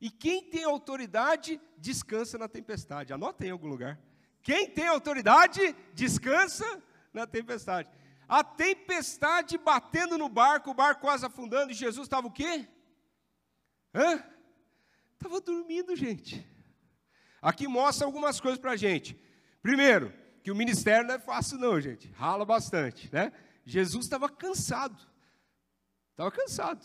[0.00, 3.12] E quem tem autoridade, descansa na tempestade.
[3.12, 3.98] Anota em algum lugar.
[4.42, 7.90] Quem tem autoridade, descansa na tempestade.
[8.28, 12.68] A tempestade batendo no barco, o barco quase afundando, e Jesus estava o quê?
[13.94, 14.22] Hã?
[15.14, 16.46] Estava dormindo, gente.
[17.42, 19.20] Aqui mostra algumas coisas para a gente.
[19.62, 22.10] Primeiro, que o ministério não é fácil não, gente.
[22.12, 23.32] Rala bastante, né?
[23.64, 24.96] Jesus estava cansado.
[26.12, 26.84] Estava cansado.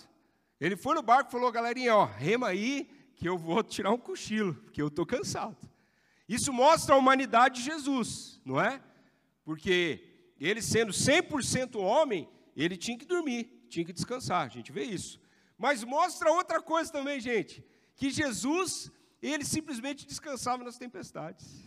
[0.59, 3.97] Ele foi no barco e falou, galerinha, ó, rema aí, que eu vou tirar um
[3.97, 5.57] cochilo, porque eu estou cansado.
[6.27, 8.81] Isso mostra a humanidade de Jesus, não é?
[9.43, 14.83] Porque ele sendo 100% homem, ele tinha que dormir, tinha que descansar, a gente vê
[14.83, 15.19] isso.
[15.57, 17.63] Mas mostra outra coisa também, gente,
[17.95, 21.63] que Jesus, ele simplesmente descansava nas tempestades.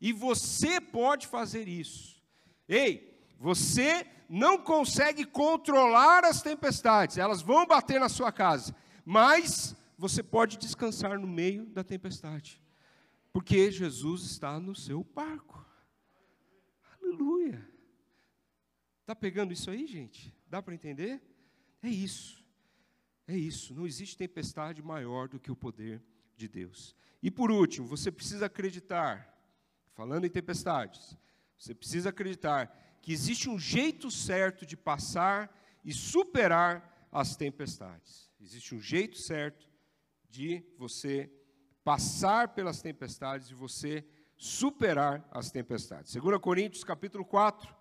[0.00, 2.20] E você pode fazer isso.
[2.68, 8.74] Ei, você não consegue controlar as tempestades, elas vão bater na sua casa,
[9.04, 12.61] mas você pode descansar no meio da tempestade,
[13.32, 15.64] porque Jesus está no seu barco.
[17.00, 17.66] Aleluia.
[19.00, 20.34] Está pegando isso aí, gente?
[20.48, 21.20] Dá para entender?
[21.82, 22.44] É isso.
[23.26, 23.74] É isso.
[23.74, 26.02] Não existe tempestade maior do que o poder
[26.36, 26.94] de Deus.
[27.22, 29.38] E por último, você precisa acreditar,
[29.94, 31.16] falando em tempestades,
[31.56, 38.30] você precisa acreditar que existe um jeito certo de passar e superar as tempestades.
[38.40, 39.68] Existe um jeito certo
[40.28, 41.30] de você
[41.84, 44.04] passar pelas tempestades e você
[44.36, 46.14] superar as tempestades.
[46.14, 47.74] 2 Coríntios capítulo 4,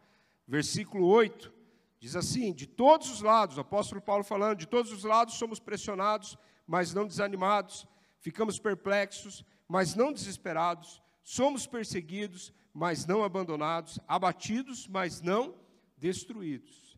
[0.47, 1.51] versículo 8,
[1.99, 5.59] diz assim: De todos os lados, o apóstolo Paulo falando, de todos os lados somos
[5.59, 6.37] pressionados,
[6.67, 7.87] mas não desanimados,
[8.19, 15.55] ficamos perplexos, mas não desesperados, somos perseguidos, mas não abandonados, abatidos, mas não
[15.97, 16.97] destruídos.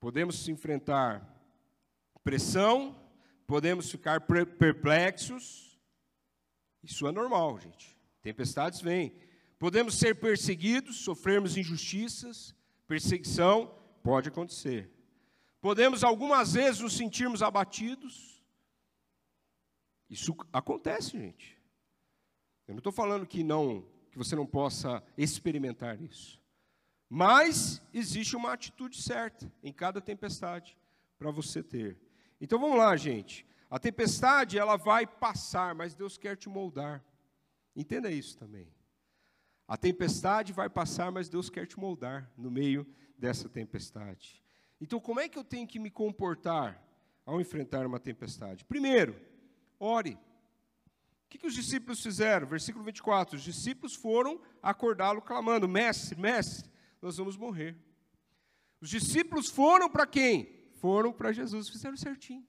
[0.00, 1.36] Podemos enfrentar
[2.22, 2.96] pressão,
[3.46, 5.67] podemos ficar perplexos,
[6.82, 7.96] isso é normal, gente.
[8.22, 9.14] Tempestades vêm.
[9.58, 12.54] Podemos ser perseguidos, sofrermos injustiças,
[12.86, 14.90] perseguição pode acontecer.
[15.60, 18.42] Podemos algumas vezes nos sentirmos abatidos.
[20.08, 21.58] Isso acontece, gente.
[22.66, 26.40] Eu não estou falando que não que você não possa experimentar isso.
[27.08, 30.76] Mas existe uma atitude certa em cada tempestade
[31.18, 31.98] para você ter.
[32.40, 33.46] Então vamos lá, gente.
[33.70, 37.04] A tempestade ela vai passar, mas Deus quer te moldar.
[37.76, 38.72] Entenda isso também.
[39.66, 42.86] A tempestade vai passar, mas Deus quer te moldar no meio
[43.18, 44.42] dessa tempestade.
[44.80, 46.82] Então, como é que eu tenho que me comportar
[47.26, 48.64] ao enfrentar uma tempestade?
[48.64, 49.14] Primeiro,
[49.78, 50.14] ore.
[50.14, 52.46] O que, que os discípulos fizeram?
[52.46, 56.70] Versículo 24: Os discípulos foram acordá-lo, clamando: Mestre, mestre,
[57.02, 57.76] nós vamos morrer.
[58.80, 60.48] Os discípulos foram para quem?
[60.80, 62.46] Foram para Jesus, fizeram certinho.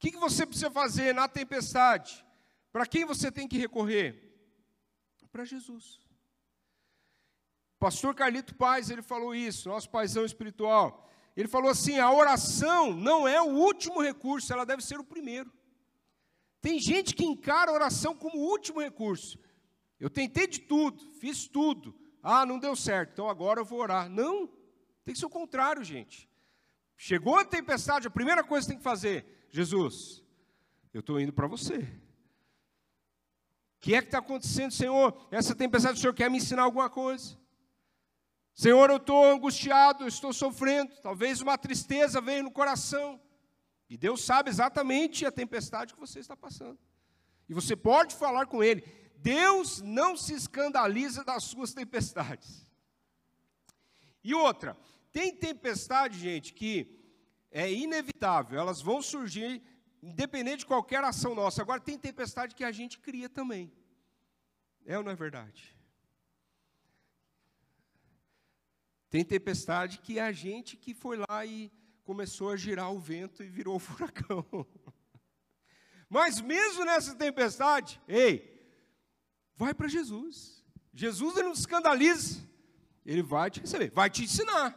[0.00, 2.24] O que, que você precisa fazer na tempestade?
[2.72, 4.34] Para quem você tem que recorrer?
[5.30, 6.00] Para Jesus.
[7.78, 11.06] Pastor Carlito Paz, ele falou isso, nosso paizão espiritual.
[11.36, 15.52] Ele falou assim: a oração não é o último recurso, ela deve ser o primeiro.
[16.62, 19.38] Tem gente que encara a oração como último recurso.
[20.00, 21.94] Eu tentei de tudo, fiz tudo.
[22.22, 24.08] Ah, não deu certo, então agora eu vou orar.
[24.08, 24.46] Não.
[25.04, 26.26] Tem que ser o contrário, gente.
[26.96, 30.22] Chegou a tempestade, a primeira coisa que tem que fazer, Jesus,
[30.94, 31.78] eu estou indo para você.
[33.76, 35.16] O que é que está acontecendo, Senhor?
[35.30, 37.38] Essa tempestade, o Senhor quer me ensinar alguma coisa?
[38.54, 43.20] Senhor, eu estou angustiado, eu estou sofrendo, talvez uma tristeza venha no coração.
[43.88, 46.78] E Deus sabe exatamente a tempestade que você está passando.
[47.48, 48.84] E você pode falar com Ele.
[49.16, 52.70] Deus não se escandaliza das suas tempestades.
[54.22, 54.76] E outra,
[55.10, 56.99] tem tempestade, gente, que
[57.50, 59.62] é inevitável, elas vão surgir
[60.02, 61.60] independente de qualquer ação nossa.
[61.60, 63.72] Agora, tem tempestade que a gente cria também.
[64.86, 65.76] É ou não é verdade?
[69.10, 71.70] Tem tempestade que é a gente que foi lá e
[72.04, 74.46] começou a girar o vento e virou furacão.
[76.08, 78.60] Mas mesmo nessa tempestade, ei,
[79.54, 80.64] vai para Jesus.
[80.92, 82.48] Jesus não escandaliza.
[83.04, 84.76] Ele vai te receber, vai te ensinar.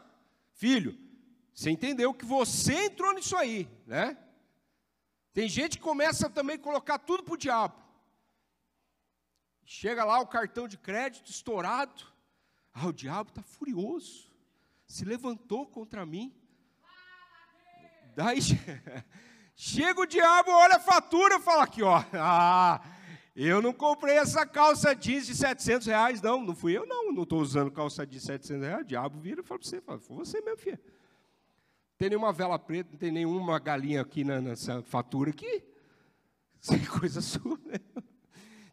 [0.54, 0.98] Filho,
[1.54, 4.18] você entendeu que você entrou nisso aí, né?
[5.34, 7.76] Tem gente que começa também a colocar tudo para o diabo.
[9.66, 12.06] Chega lá o cartão de crédito estourado.
[12.74, 14.32] Ah, o diabo está furioso.
[14.88, 16.36] Se levantou contra mim.
[18.16, 18.40] Daí
[19.56, 22.04] chega o diabo, olha a fatura e fala aqui, ó.
[22.14, 22.82] Ah,
[23.36, 26.44] eu não comprei essa calça jeans de 700 reais, não.
[26.44, 27.12] Não fui eu, não.
[27.12, 28.82] Não estou usando calça jeans de 700 reais.
[28.82, 30.80] O diabo vira e fala para você, fala, foi você mesmo, filho
[32.04, 35.64] tem nenhuma vela preta, não tem nenhuma galinha aqui na, nessa fatura aqui.
[36.60, 37.80] Isso é coisa sua, né?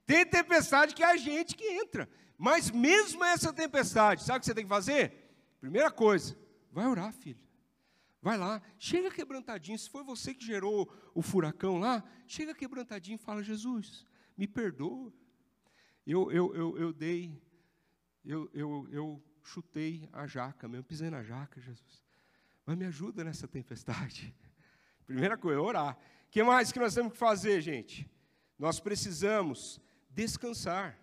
[0.05, 2.09] Tem tempestade que é a gente que entra.
[2.37, 5.13] Mas mesmo essa tempestade, sabe o que você tem que fazer?
[5.61, 6.37] Primeira coisa,
[6.73, 7.39] vai orar, filho.
[8.21, 9.79] Vai lá, chega quebrantadinho.
[9.79, 14.05] Se foi você que gerou o furacão lá, chega quebrantadinho e fala: Jesus,
[14.37, 15.13] me perdoa.
[16.05, 17.41] Eu, eu, eu, eu dei,
[18.25, 22.10] eu, eu, eu chutei a jaca mesmo, pisei na jaca, Jesus.
[22.71, 24.33] Mas me ajuda nessa tempestade.
[25.05, 25.99] Primeira coisa, orar.
[26.29, 28.09] O que mais que nós temos que fazer, gente?
[28.57, 30.97] Nós precisamos descansar.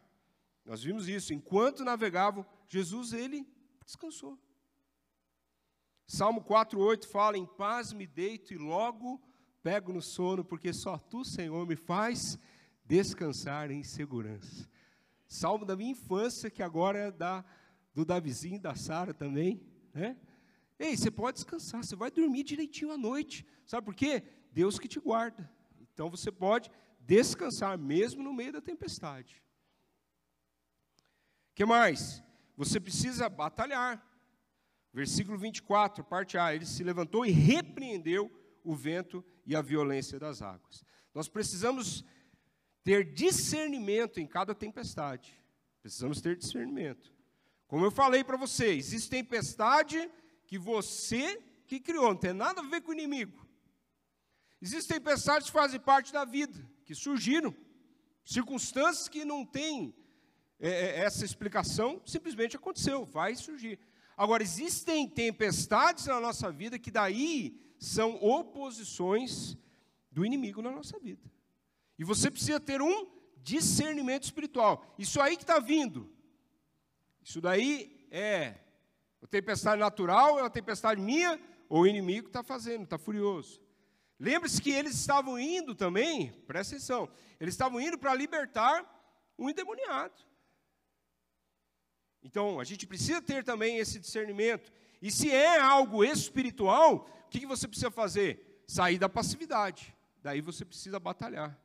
[0.64, 1.34] Nós vimos isso.
[1.34, 3.46] Enquanto navegavam, Jesus, ele
[3.84, 4.40] descansou.
[6.08, 9.22] Salmo 4,8 fala: Em paz me deito e logo
[9.62, 12.40] pego no sono, porque só tu, Senhor, me faz
[12.86, 14.70] descansar em segurança.
[15.28, 17.44] Salmo da minha infância, que agora é da,
[17.94, 19.62] do Davizinho, da Sara também,
[19.94, 20.16] né?
[20.80, 23.46] Ei, você pode descansar, você vai dormir direitinho à noite.
[23.66, 24.24] Sabe por quê?
[24.52, 25.50] Deus que te guarda.
[25.94, 29.44] Então você pode descansar mesmo no meio da tempestade.
[31.52, 32.24] O que mais?
[32.56, 34.06] Você precisa batalhar.
[34.94, 36.54] Versículo 24, parte A.
[36.54, 38.32] Ele se levantou e repreendeu
[38.64, 40.84] o vento e a violência das águas.
[41.14, 42.04] Nós precisamos
[42.84, 45.40] ter discernimento em cada tempestade.
[45.82, 47.14] Precisamos ter discernimento.
[47.68, 50.10] Como eu falei para vocês, existe tempestade
[50.48, 53.46] que você que criou, não tem nada a ver com o inimigo.
[54.62, 57.54] Existem tempestades que fazem parte da vida, que surgiram,
[58.26, 59.94] circunstâncias que não têm
[60.60, 63.78] é, é, essa explicação, simplesmente aconteceu, vai surgir.
[64.16, 69.56] Agora, existem tempestades na nossa vida que daí são oposições
[70.12, 71.30] do inimigo na nossa vida.
[72.00, 73.12] E você precisa ter um
[73.44, 74.96] discernimento espiritual.
[74.98, 76.10] Isso aí que está vindo,
[77.22, 78.56] isso daí é
[79.22, 83.62] uma tempestade natural é uma tempestade minha, ou o inimigo está fazendo, está furioso.
[84.20, 88.84] Lembre-se que eles estavam indo também, presta atenção, eles estavam indo para libertar
[89.38, 90.16] um endemoniado.
[92.24, 94.72] Então, a gente precisa ter também esse discernimento.
[95.02, 98.64] E se é algo espiritual, o que você precisa fazer?
[98.68, 99.96] Sair da passividade.
[100.22, 101.58] Daí você precisa batalhar.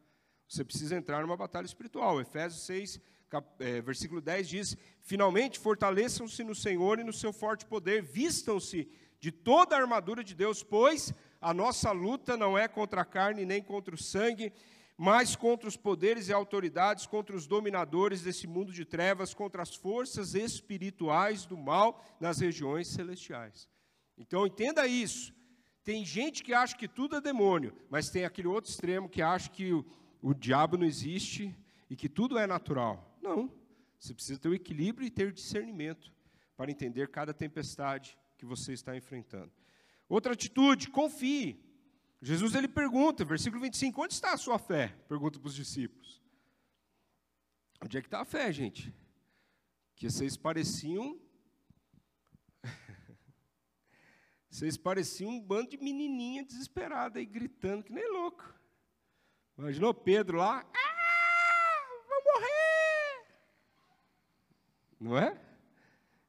[0.47, 2.21] Você precisa entrar numa batalha espiritual.
[2.21, 3.01] Efésios 6,
[3.59, 8.88] é, versículo 10 diz: Finalmente fortaleçam-se no Senhor e no seu forte poder, vistam-se
[9.19, 13.45] de toda a armadura de Deus, pois a nossa luta não é contra a carne
[13.45, 14.53] nem contra o sangue,
[14.97, 19.75] mas contra os poderes e autoridades, contra os dominadores desse mundo de trevas, contra as
[19.75, 23.69] forças espirituais do mal nas regiões celestiais.
[24.17, 25.35] Então entenda isso.
[25.83, 29.50] Tem gente que acha que tudo é demônio, mas tem aquele outro extremo que acha
[29.50, 29.85] que o,
[30.23, 31.53] o diabo não existe
[31.90, 33.17] e que tudo é natural.
[33.21, 33.50] Não.
[34.03, 36.13] Você precisa ter o equilíbrio e ter discernimento
[36.57, 39.53] para entender cada tempestade que você está enfrentando.
[40.09, 41.65] Outra atitude, confie.
[42.21, 44.88] Jesus ele pergunta, versículo 25, onde está a sua fé?
[45.09, 46.21] Pergunta para os discípulos.
[47.81, 48.92] Onde é que está a fé, gente?
[49.94, 51.21] Que vocês pareciam.
[54.50, 58.53] vocês pareciam um bando de menininha desesperada aí, gritando que nem louco.
[59.57, 60.67] Imaginou Pedro lá?
[60.75, 62.63] Ah, vou morrer!
[65.03, 65.37] Não é?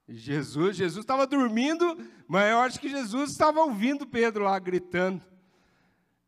[0.09, 1.95] Jesus, Jesus estava dormindo,
[2.27, 5.23] mas eu acho que Jesus estava ouvindo Pedro lá gritando.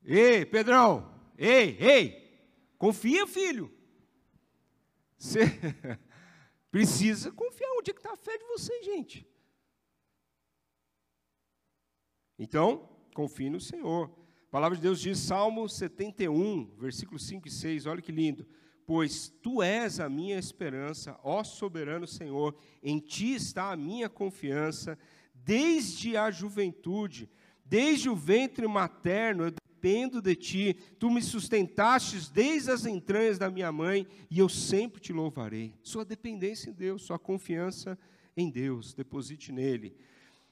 [0.04, 3.74] Ei, Pedrão, ei, ei, confia, filho.
[5.18, 5.40] Você
[6.70, 7.72] precisa confiar.
[7.80, 9.28] Onde é que está a fé de vocês, gente?
[12.38, 14.16] Então, confie no Senhor.
[14.48, 18.48] A palavra de Deus diz, Salmo 71, versículos 5 e 6, olha que lindo.
[18.86, 24.98] Pois tu és a minha esperança, ó soberano Senhor, em ti está a minha confiança,
[25.34, 27.30] desde a juventude,
[27.66, 33.50] desde o ventre materno, eu dependo de ti, tu me sustentastes desde as entranhas da
[33.50, 35.74] minha mãe, e eu sempre te louvarei.
[35.84, 37.98] Sua dependência em Deus, sua confiança
[38.36, 39.96] em Deus, deposite nele.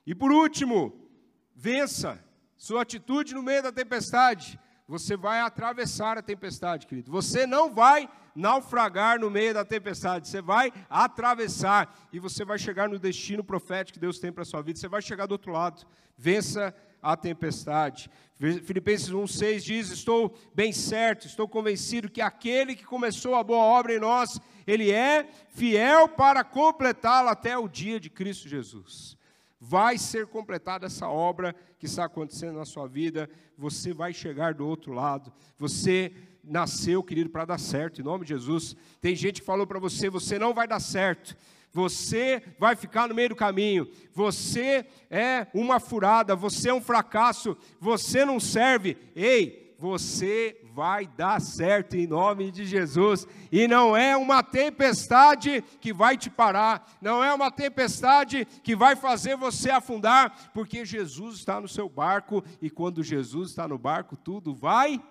[0.06, 1.10] E por último,
[1.56, 2.24] vença
[2.56, 4.60] sua atitude no meio da tempestade.
[4.88, 7.12] Você vai atravessar a tempestade, querido.
[7.12, 10.28] Você não vai naufragar no meio da tempestade.
[10.28, 14.46] Você vai atravessar e você vai chegar no destino profético que Deus tem para a
[14.46, 14.80] sua vida.
[14.80, 15.86] Você vai chegar do outro lado.
[16.18, 18.10] Vença a tempestade.
[18.38, 23.96] Filipenses 1,6 diz: Estou bem certo, estou convencido que aquele que começou a boa obra
[23.96, 29.18] em nós, ele é fiel para completá-la até o dia de Cristo Jesus
[29.66, 34.68] vai ser completada essa obra que está acontecendo na sua vida, você vai chegar do
[34.68, 36.11] outro lado, você
[36.43, 38.76] nasceu, querido, para dar certo, em nome de Jesus.
[38.99, 41.38] Tem gente que falou para você: você não vai dar certo,
[41.72, 47.55] você vai ficar no meio do caminho, você é uma furada, você é um fracasso,
[47.80, 48.97] você não serve.
[49.16, 53.28] Ei, você vai dar certo em nome de Jesus.
[53.52, 58.96] E não é uma tempestade que vai te parar, não é uma tempestade que vai
[58.96, 64.18] fazer você afundar, porque Jesus está no seu barco e quando Jesus está no barco,
[64.18, 65.02] tudo vai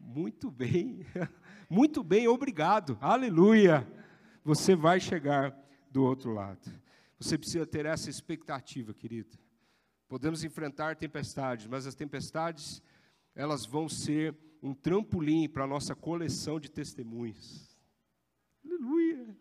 [0.00, 1.06] muito bem.
[1.70, 2.98] Muito bem, obrigado.
[3.00, 3.88] Aleluia.
[4.44, 5.56] Você vai chegar
[5.90, 6.70] do outro lado.
[7.18, 9.38] Você precisa ter essa expectativa, querido.
[10.06, 12.82] Podemos enfrentar tempestades, mas as tempestades
[13.34, 17.76] elas vão ser um trampolim para a nossa coleção de testemunhos.
[18.64, 19.36] Aleluia!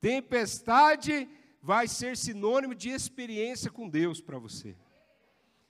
[0.00, 1.28] Tempestade
[1.60, 4.76] vai ser sinônimo de experiência com Deus para você.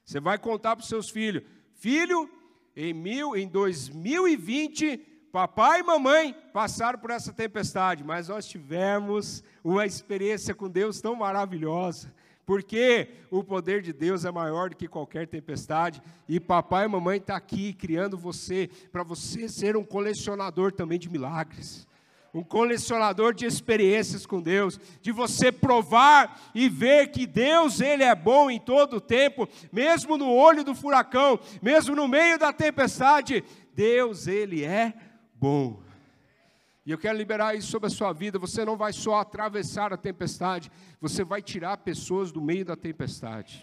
[0.05, 2.31] Você vai contar para os seus filhos: Filho,
[2.77, 4.99] em, mil, em 2020,
[5.33, 11.15] papai e mamãe passaram por essa tempestade, mas nós tivemos uma experiência com Deus tão
[11.15, 12.13] maravilhosa
[12.49, 17.19] porque o poder de Deus é maior do que qualquer tempestade, e papai e mamãe
[17.19, 21.87] estão tá aqui criando você, para você ser um colecionador também de milagres,
[22.33, 28.15] um colecionador de experiências com Deus, de você provar e ver que Deus, Ele é
[28.15, 33.45] bom em todo o tempo, mesmo no olho do furacão, mesmo no meio da tempestade,
[33.75, 34.95] Deus, Ele é
[35.35, 35.83] bom.
[36.89, 38.39] E eu quero liberar isso sobre a sua vida.
[38.39, 43.63] Você não vai só atravessar a tempestade, você vai tirar pessoas do meio da tempestade.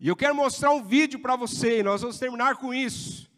[0.00, 3.30] E eu quero mostrar um vídeo para você, e nós vamos terminar com isso.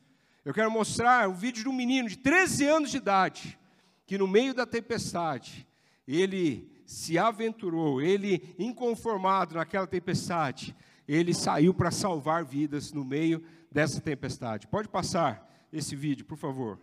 [0.47, 3.59] Eu quero mostrar um vídeo de um menino de 13 anos de idade,
[4.07, 5.69] que no meio da tempestade,
[6.09, 10.75] ele se aventurou, ele inconformado naquela tempestade,
[11.07, 14.67] ele saiu para salvar vidas no meio dessa tempestade.
[14.67, 16.81] Pode passar esse vídeo, por favor.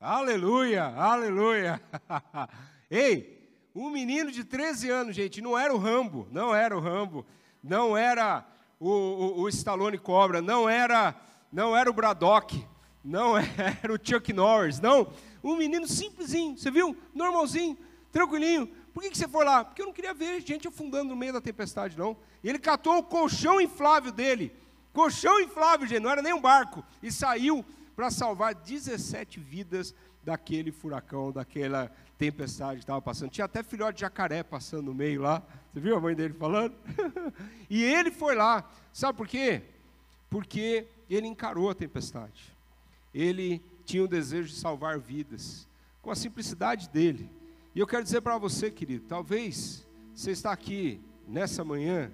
[0.00, 1.82] Aleluia, aleluia.
[2.88, 7.26] Ei, um menino de 13 anos, gente, não era o Rambo, não era o Rambo,
[7.60, 8.46] não era
[8.78, 11.16] o, o, o Stallone Cobra, não era,
[11.52, 12.64] não era o Braddock,
[13.02, 15.12] não era o Chuck Norris, não.
[15.42, 16.96] Um menino simplesinho, você viu?
[17.12, 17.76] Normalzinho,
[18.12, 18.68] tranquilinho.
[18.94, 19.64] Por que, que você foi lá?
[19.64, 22.16] Porque eu não queria ver gente afundando no meio da tempestade, não.
[22.44, 24.54] E ele catou o colchão inflável dele,
[24.92, 27.64] colchão inflável, gente, não era nem um barco, e saiu
[27.98, 29.92] para salvar 17 vidas
[30.22, 33.28] daquele furacão, daquela tempestade que estava passando.
[33.28, 35.42] Tinha até filhote de jacaré passando no meio lá.
[35.74, 36.76] Você viu a mãe dele falando?
[37.68, 38.70] e ele foi lá.
[38.92, 39.62] Sabe por quê?
[40.30, 42.54] Porque ele encarou a tempestade.
[43.12, 45.66] Ele tinha o desejo de salvar vidas,
[46.00, 47.28] com a simplicidade dele.
[47.74, 49.84] E eu quero dizer para você, querido, talvez
[50.14, 52.12] você está aqui nessa manhã,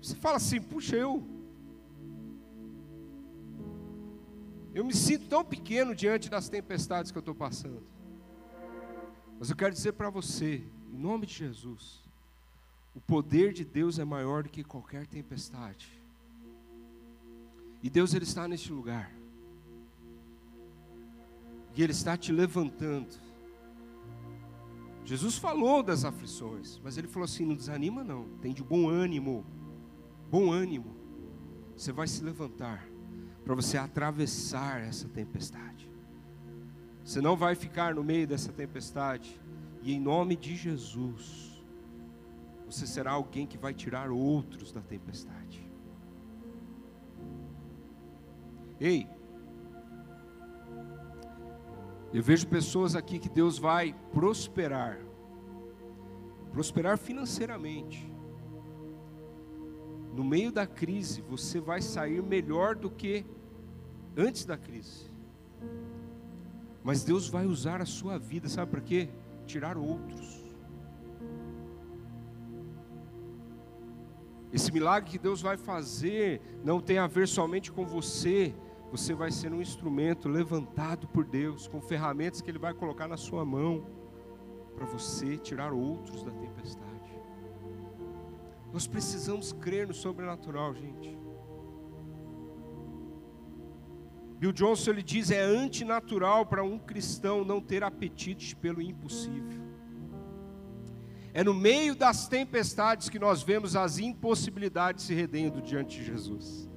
[0.00, 1.33] você fala assim, puxa, eu
[4.74, 7.86] Eu me sinto tão pequeno diante das tempestades que eu estou passando.
[9.38, 12.02] Mas eu quero dizer para você, em nome de Jesus,
[12.92, 16.02] o poder de Deus é maior do que qualquer tempestade.
[17.80, 19.14] E Deus ele está neste lugar.
[21.76, 23.14] E ele está te levantando.
[25.04, 29.44] Jesus falou das aflições, mas ele falou assim: não desanima, não, tem de bom ânimo,
[30.30, 30.96] bom ânimo,
[31.76, 32.93] você vai se levantar
[33.44, 35.90] para você atravessar essa tempestade.
[37.04, 39.38] Você não vai ficar no meio dessa tempestade.
[39.82, 41.62] E em nome de Jesus,
[42.64, 45.62] você será alguém que vai tirar outros da tempestade.
[48.80, 49.06] Ei,
[52.12, 54.98] eu vejo pessoas aqui que Deus vai prosperar,
[56.52, 58.13] prosperar financeiramente.
[60.14, 63.26] No meio da crise, você vai sair melhor do que
[64.16, 65.10] antes da crise.
[66.84, 69.08] Mas Deus vai usar a sua vida, sabe para quê?
[69.44, 70.44] Tirar outros.
[74.52, 78.54] Esse milagre que Deus vai fazer não tem a ver somente com você,
[78.92, 83.16] você vai ser um instrumento levantado por Deus, com ferramentas que Ele vai colocar na
[83.16, 83.84] sua mão,
[84.76, 86.83] para você tirar outros da tempestade.
[88.74, 91.16] Nós precisamos crer no sobrenatural, gente.
[94.36, 99.62] Bill Johnson ele diz é antinatural para um cristão não ter apetite pelo impossível.
[101.32, 106.68] É no meio das tempestades que nós vemos as impossibilidades se redendo diante de Jesus.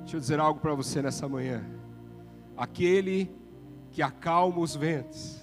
[0.00, 1.64] Deixa eu dizer algo para você nessa manhã.
[2.56, 3.32] Aquele
[3.92, 5.40] que acalma os ventos,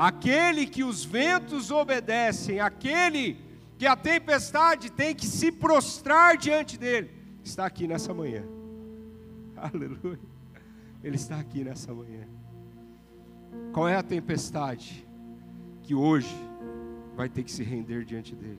[0.00, 3.36] aquele que os ventos obedecem, aquele
[3.76, 7.10] que a tempestade tem que se prostrar diante dele,
[7.44, 8.42] está aqui nessa manhã.
[9.54, 10.18] Aleluia.
[11.04, 12.26] Ele está aqui nessa manhã.
[13.74, 15.06] Qual é a tempestade
[15.82, 16.34] que hoje
[17.14, 18.58] vai ter que se render diante dele?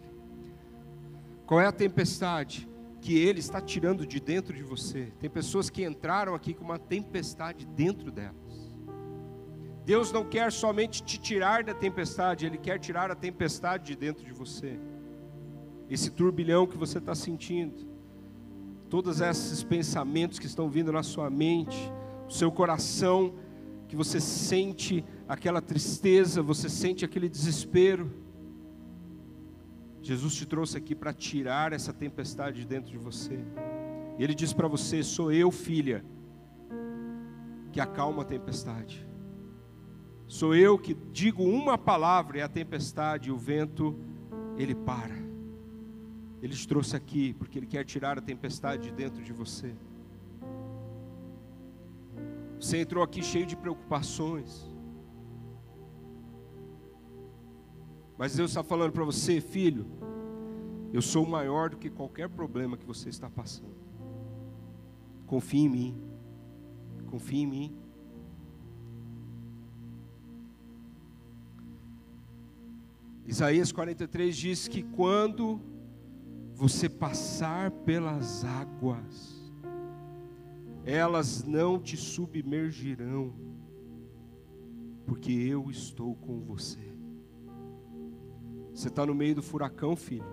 [1.48, 2.70] Qual é a tempestade
[3.02, 5.12] que ele está tirando de dentro de você?
[5.20, 8.61] Tem pessoas que entraram aqui com uma tempestade dentro delas.
[9.86, 14.24] Deus não quer somente te tirar da tempestade, Ele quer tirar a tempestade de dentro
[14.24, 14.80] de você.
[15.90, 17.92] Esse turbilhão que você está sentindo
[18.92, 21.90] todos esses pensamentos que estão vindo na sua mente,
[22.28, 23.34] o seu coração,
[23.88, 28.12] que você sente aquela tristeza, você sente aquele desespero.
[30.02, 33.40] Jesus te trouxe aqui para tirar essa tempestade de dentro de você.
[34.20, 36.04] Ele diz para você: Sou eu, filha,
[37.72, 39.08] que acalma a tempestade.
[40.32, 44.00] Sou eu que digo uma palavra e a tempestade, o vento,
[44.58, 45.14] ele para.
[46.42, 49.76] Ele te trouxe aqui porque Ele quer tirar a tempestade de dentro de você.
[52.58, 54.66] Você entrou aqui cheio de preocupações.
[58.18, 59.86] Mas Deus está falando para você, filho,
[60.94, 63.76] eu sou maior do que qualquer problema que você está passando.
[65.28, 66.02] Confie em mim.
[67.08, 67.82] Confie em mim.
[73.32, 75.62] Isaías 43 diz que quando
[76.54, 79.50] você passar pelas águas,
[80.84, 83.34] elas não te submergirão,
[85.06, 86.94] porque eu estou com você.
[88.74, 90.26] Você está no meio do furacão, filho.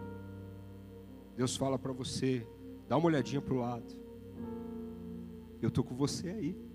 [1.37, 2.45] Deus fala para você:
[2.89, 3.95] dá uma olhadinha para o lado.
[5.63, 6.68] Eu estou com você aí.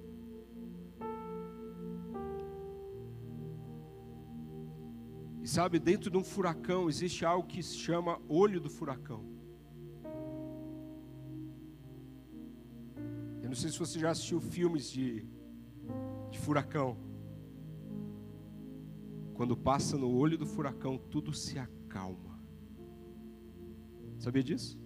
[5.53, 9.33] Sabe, dentro de um furacão existe algo que se chama olho do furacão.
[13.53, 15.27] não sei se você já assistiu filmes de,
[16.31, 16.97] de furacão.
[19.35, 22.41] Quando passa no olho do furacão, tudo se acalma.
[24.17, 24.81] Sabia disso?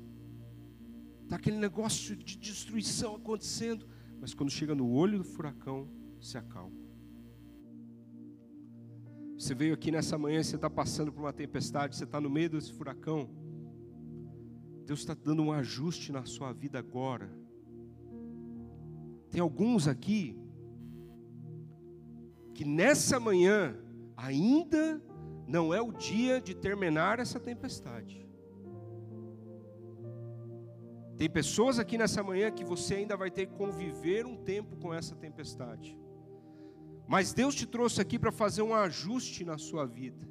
[1.24, 3.88] Está aquele negócio de destruição acontecendo,
[4.20, 5.90] mas quando chega no olho do furacão,
[6.20, 6.87] se acalma.
[9.38, 12.50] Você veio aqui nessa manhã, você está passando por uma tempestade, você está no meio
[12.50, 13.30] desse furacão.
[14.84, 17.30] Deus está dando um ajuste na sua vida agora.
[19.30, 20.36] Tem alguns aqui
[22.56, 23.78] que nessa manhã
[24.16, 25.00] ainda
[25.48, 28.28] não é o dia de terminar essa tempestade.
[31.16, 34.92] Tem pessoas aqui nessa manhã que você ainda vai ter que conviver um tempo com
[34.92, 35.98] essa tempestade.
[37.08, 40.28] Mas Deus te trouxe aqui para fazer um ajuste na sua vida.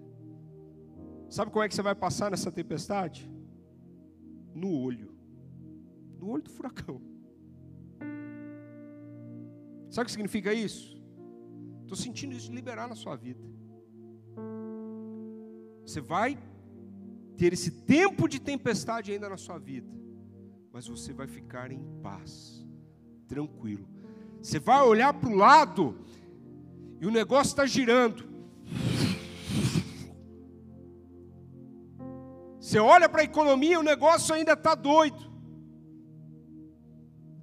[1.29, 3.31] Sabe como é que você vai passar nessa tempestade?
[4.55, 5.14] No olho.
[6.20, 7.01] No olho do furacão.
[9.89, 11.01] Sabe o que significa isso?
[11.83, 13.43] Estou sentindo isso liberar na sua vida.
[15.87, 16.39] Você vai
[17.37, 19.89] ter esse tempo de tempestade ainda na sua vida,
[20.72, 22.66] mas você vai ficar em paz,
[23.29, 23.89] tranquilo.
[24.43, 25.99] Você vai olhar para o lado
[27.01, 28.24] e o negócio está girando.
[32.59, 35.24] Você olha para a economia, o negócio ainda está doido.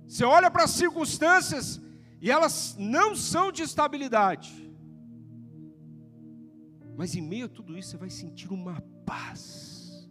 [0.05, 1.81] Você olha para as circunstâncias
[2.21, 4.73] E elas não são de estabilidade.
[6.95, 10.07] Mas em meio a tudo isso, você vai sentir uma paz,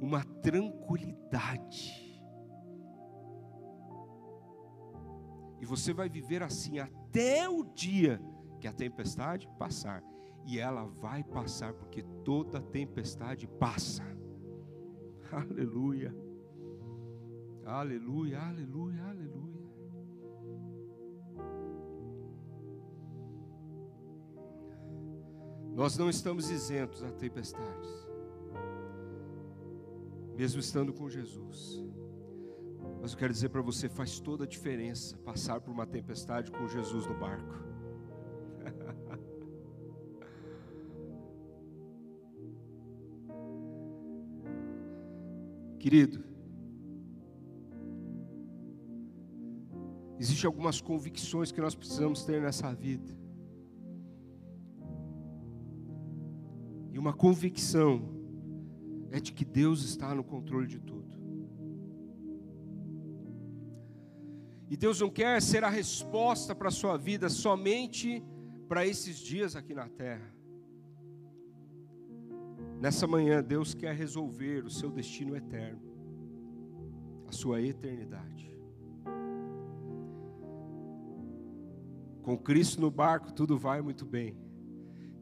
[0.00, 2.20] uma tranquilidade.
[5.60, 8.20] E você vai viver assim até o dia
[8.64, 10.02] que a tempestade passar.
[10.46, 14.02] E ela vai passar, porque toda tempestade passa.
[15.30, 16.14] Aleluia.
[17.66, 19.64] Aleluia, aleluia, aleluia.
[25.74, 27.90] Nós não estamos isentos a tempestades,
[30.36, 31.84] mesmo estando com Jesus.
[33.02, 36.66] Mas eu quero dizer para você: faz toda a diferença passar por uma tempestade com
[36.66, 37.73] Jesus no barco.
[45.84, 46.24] Querido,
[50.18, 53.14] existem algumas convicções que nós precisamos ter nessa vida.
[56.90, 58.00] E uma convicção
[59.10, 61.18] é de que Deus está no controle de tudo.
[64.70, 68.24] E Deus não quer ser a resposta para a sua vida somente
[68.66, 70.33] para esses dias aqui na terra.
[72.80, 75.80] Nessa manhã, Deus quer resolver o seu destino eterno,
[77.26, 78.52] a sua eternidade.
[82.22, 84.36] Com Cristo no barco, tudo vai muito bem.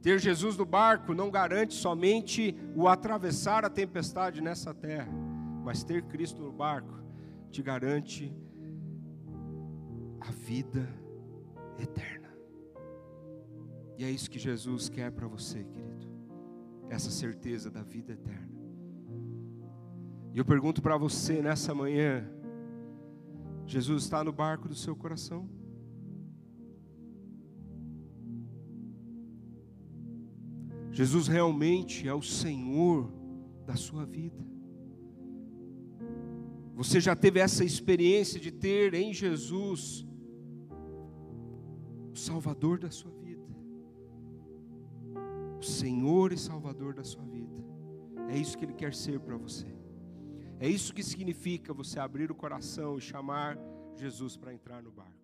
[0.01, 5.13] Ter Jesus no barco não garante somente o atravessar a tempestade nessa terra,
[5.65, 7.01] mas ter Cristo no barco
[7.51, 8.35] te garante
[10.21, 10.89] a vida
[11.79, 12.31] eterna.
[13.99, 15.92] E é isso que Jesus quer para você, querido.
[16.93, 18.53] Essa certeza da vida eterna.
[20.35, 22.31] E eu pergunto para você nessa manhã:
[23.67, 25.49] Jesus está no barco do seu coração?
[30.91, 33.11] Jesus realmente é o Senhor
[33.65, 34.45] da sua vida.
[36.75, 40.07] Você já teve essa experiência de ter em Jesus
[42.13, 43.22] o Salvador da sua vida,
[45.63, 47.55] o Senhor e Salvador da sua vida.
[48.29, 49.67] É isso que Ele quer ser para você.
[50.59, 53.57] É isso que significa você abrir o coração e chamar
[53.95, 55.22] Jesus para entrar no barco.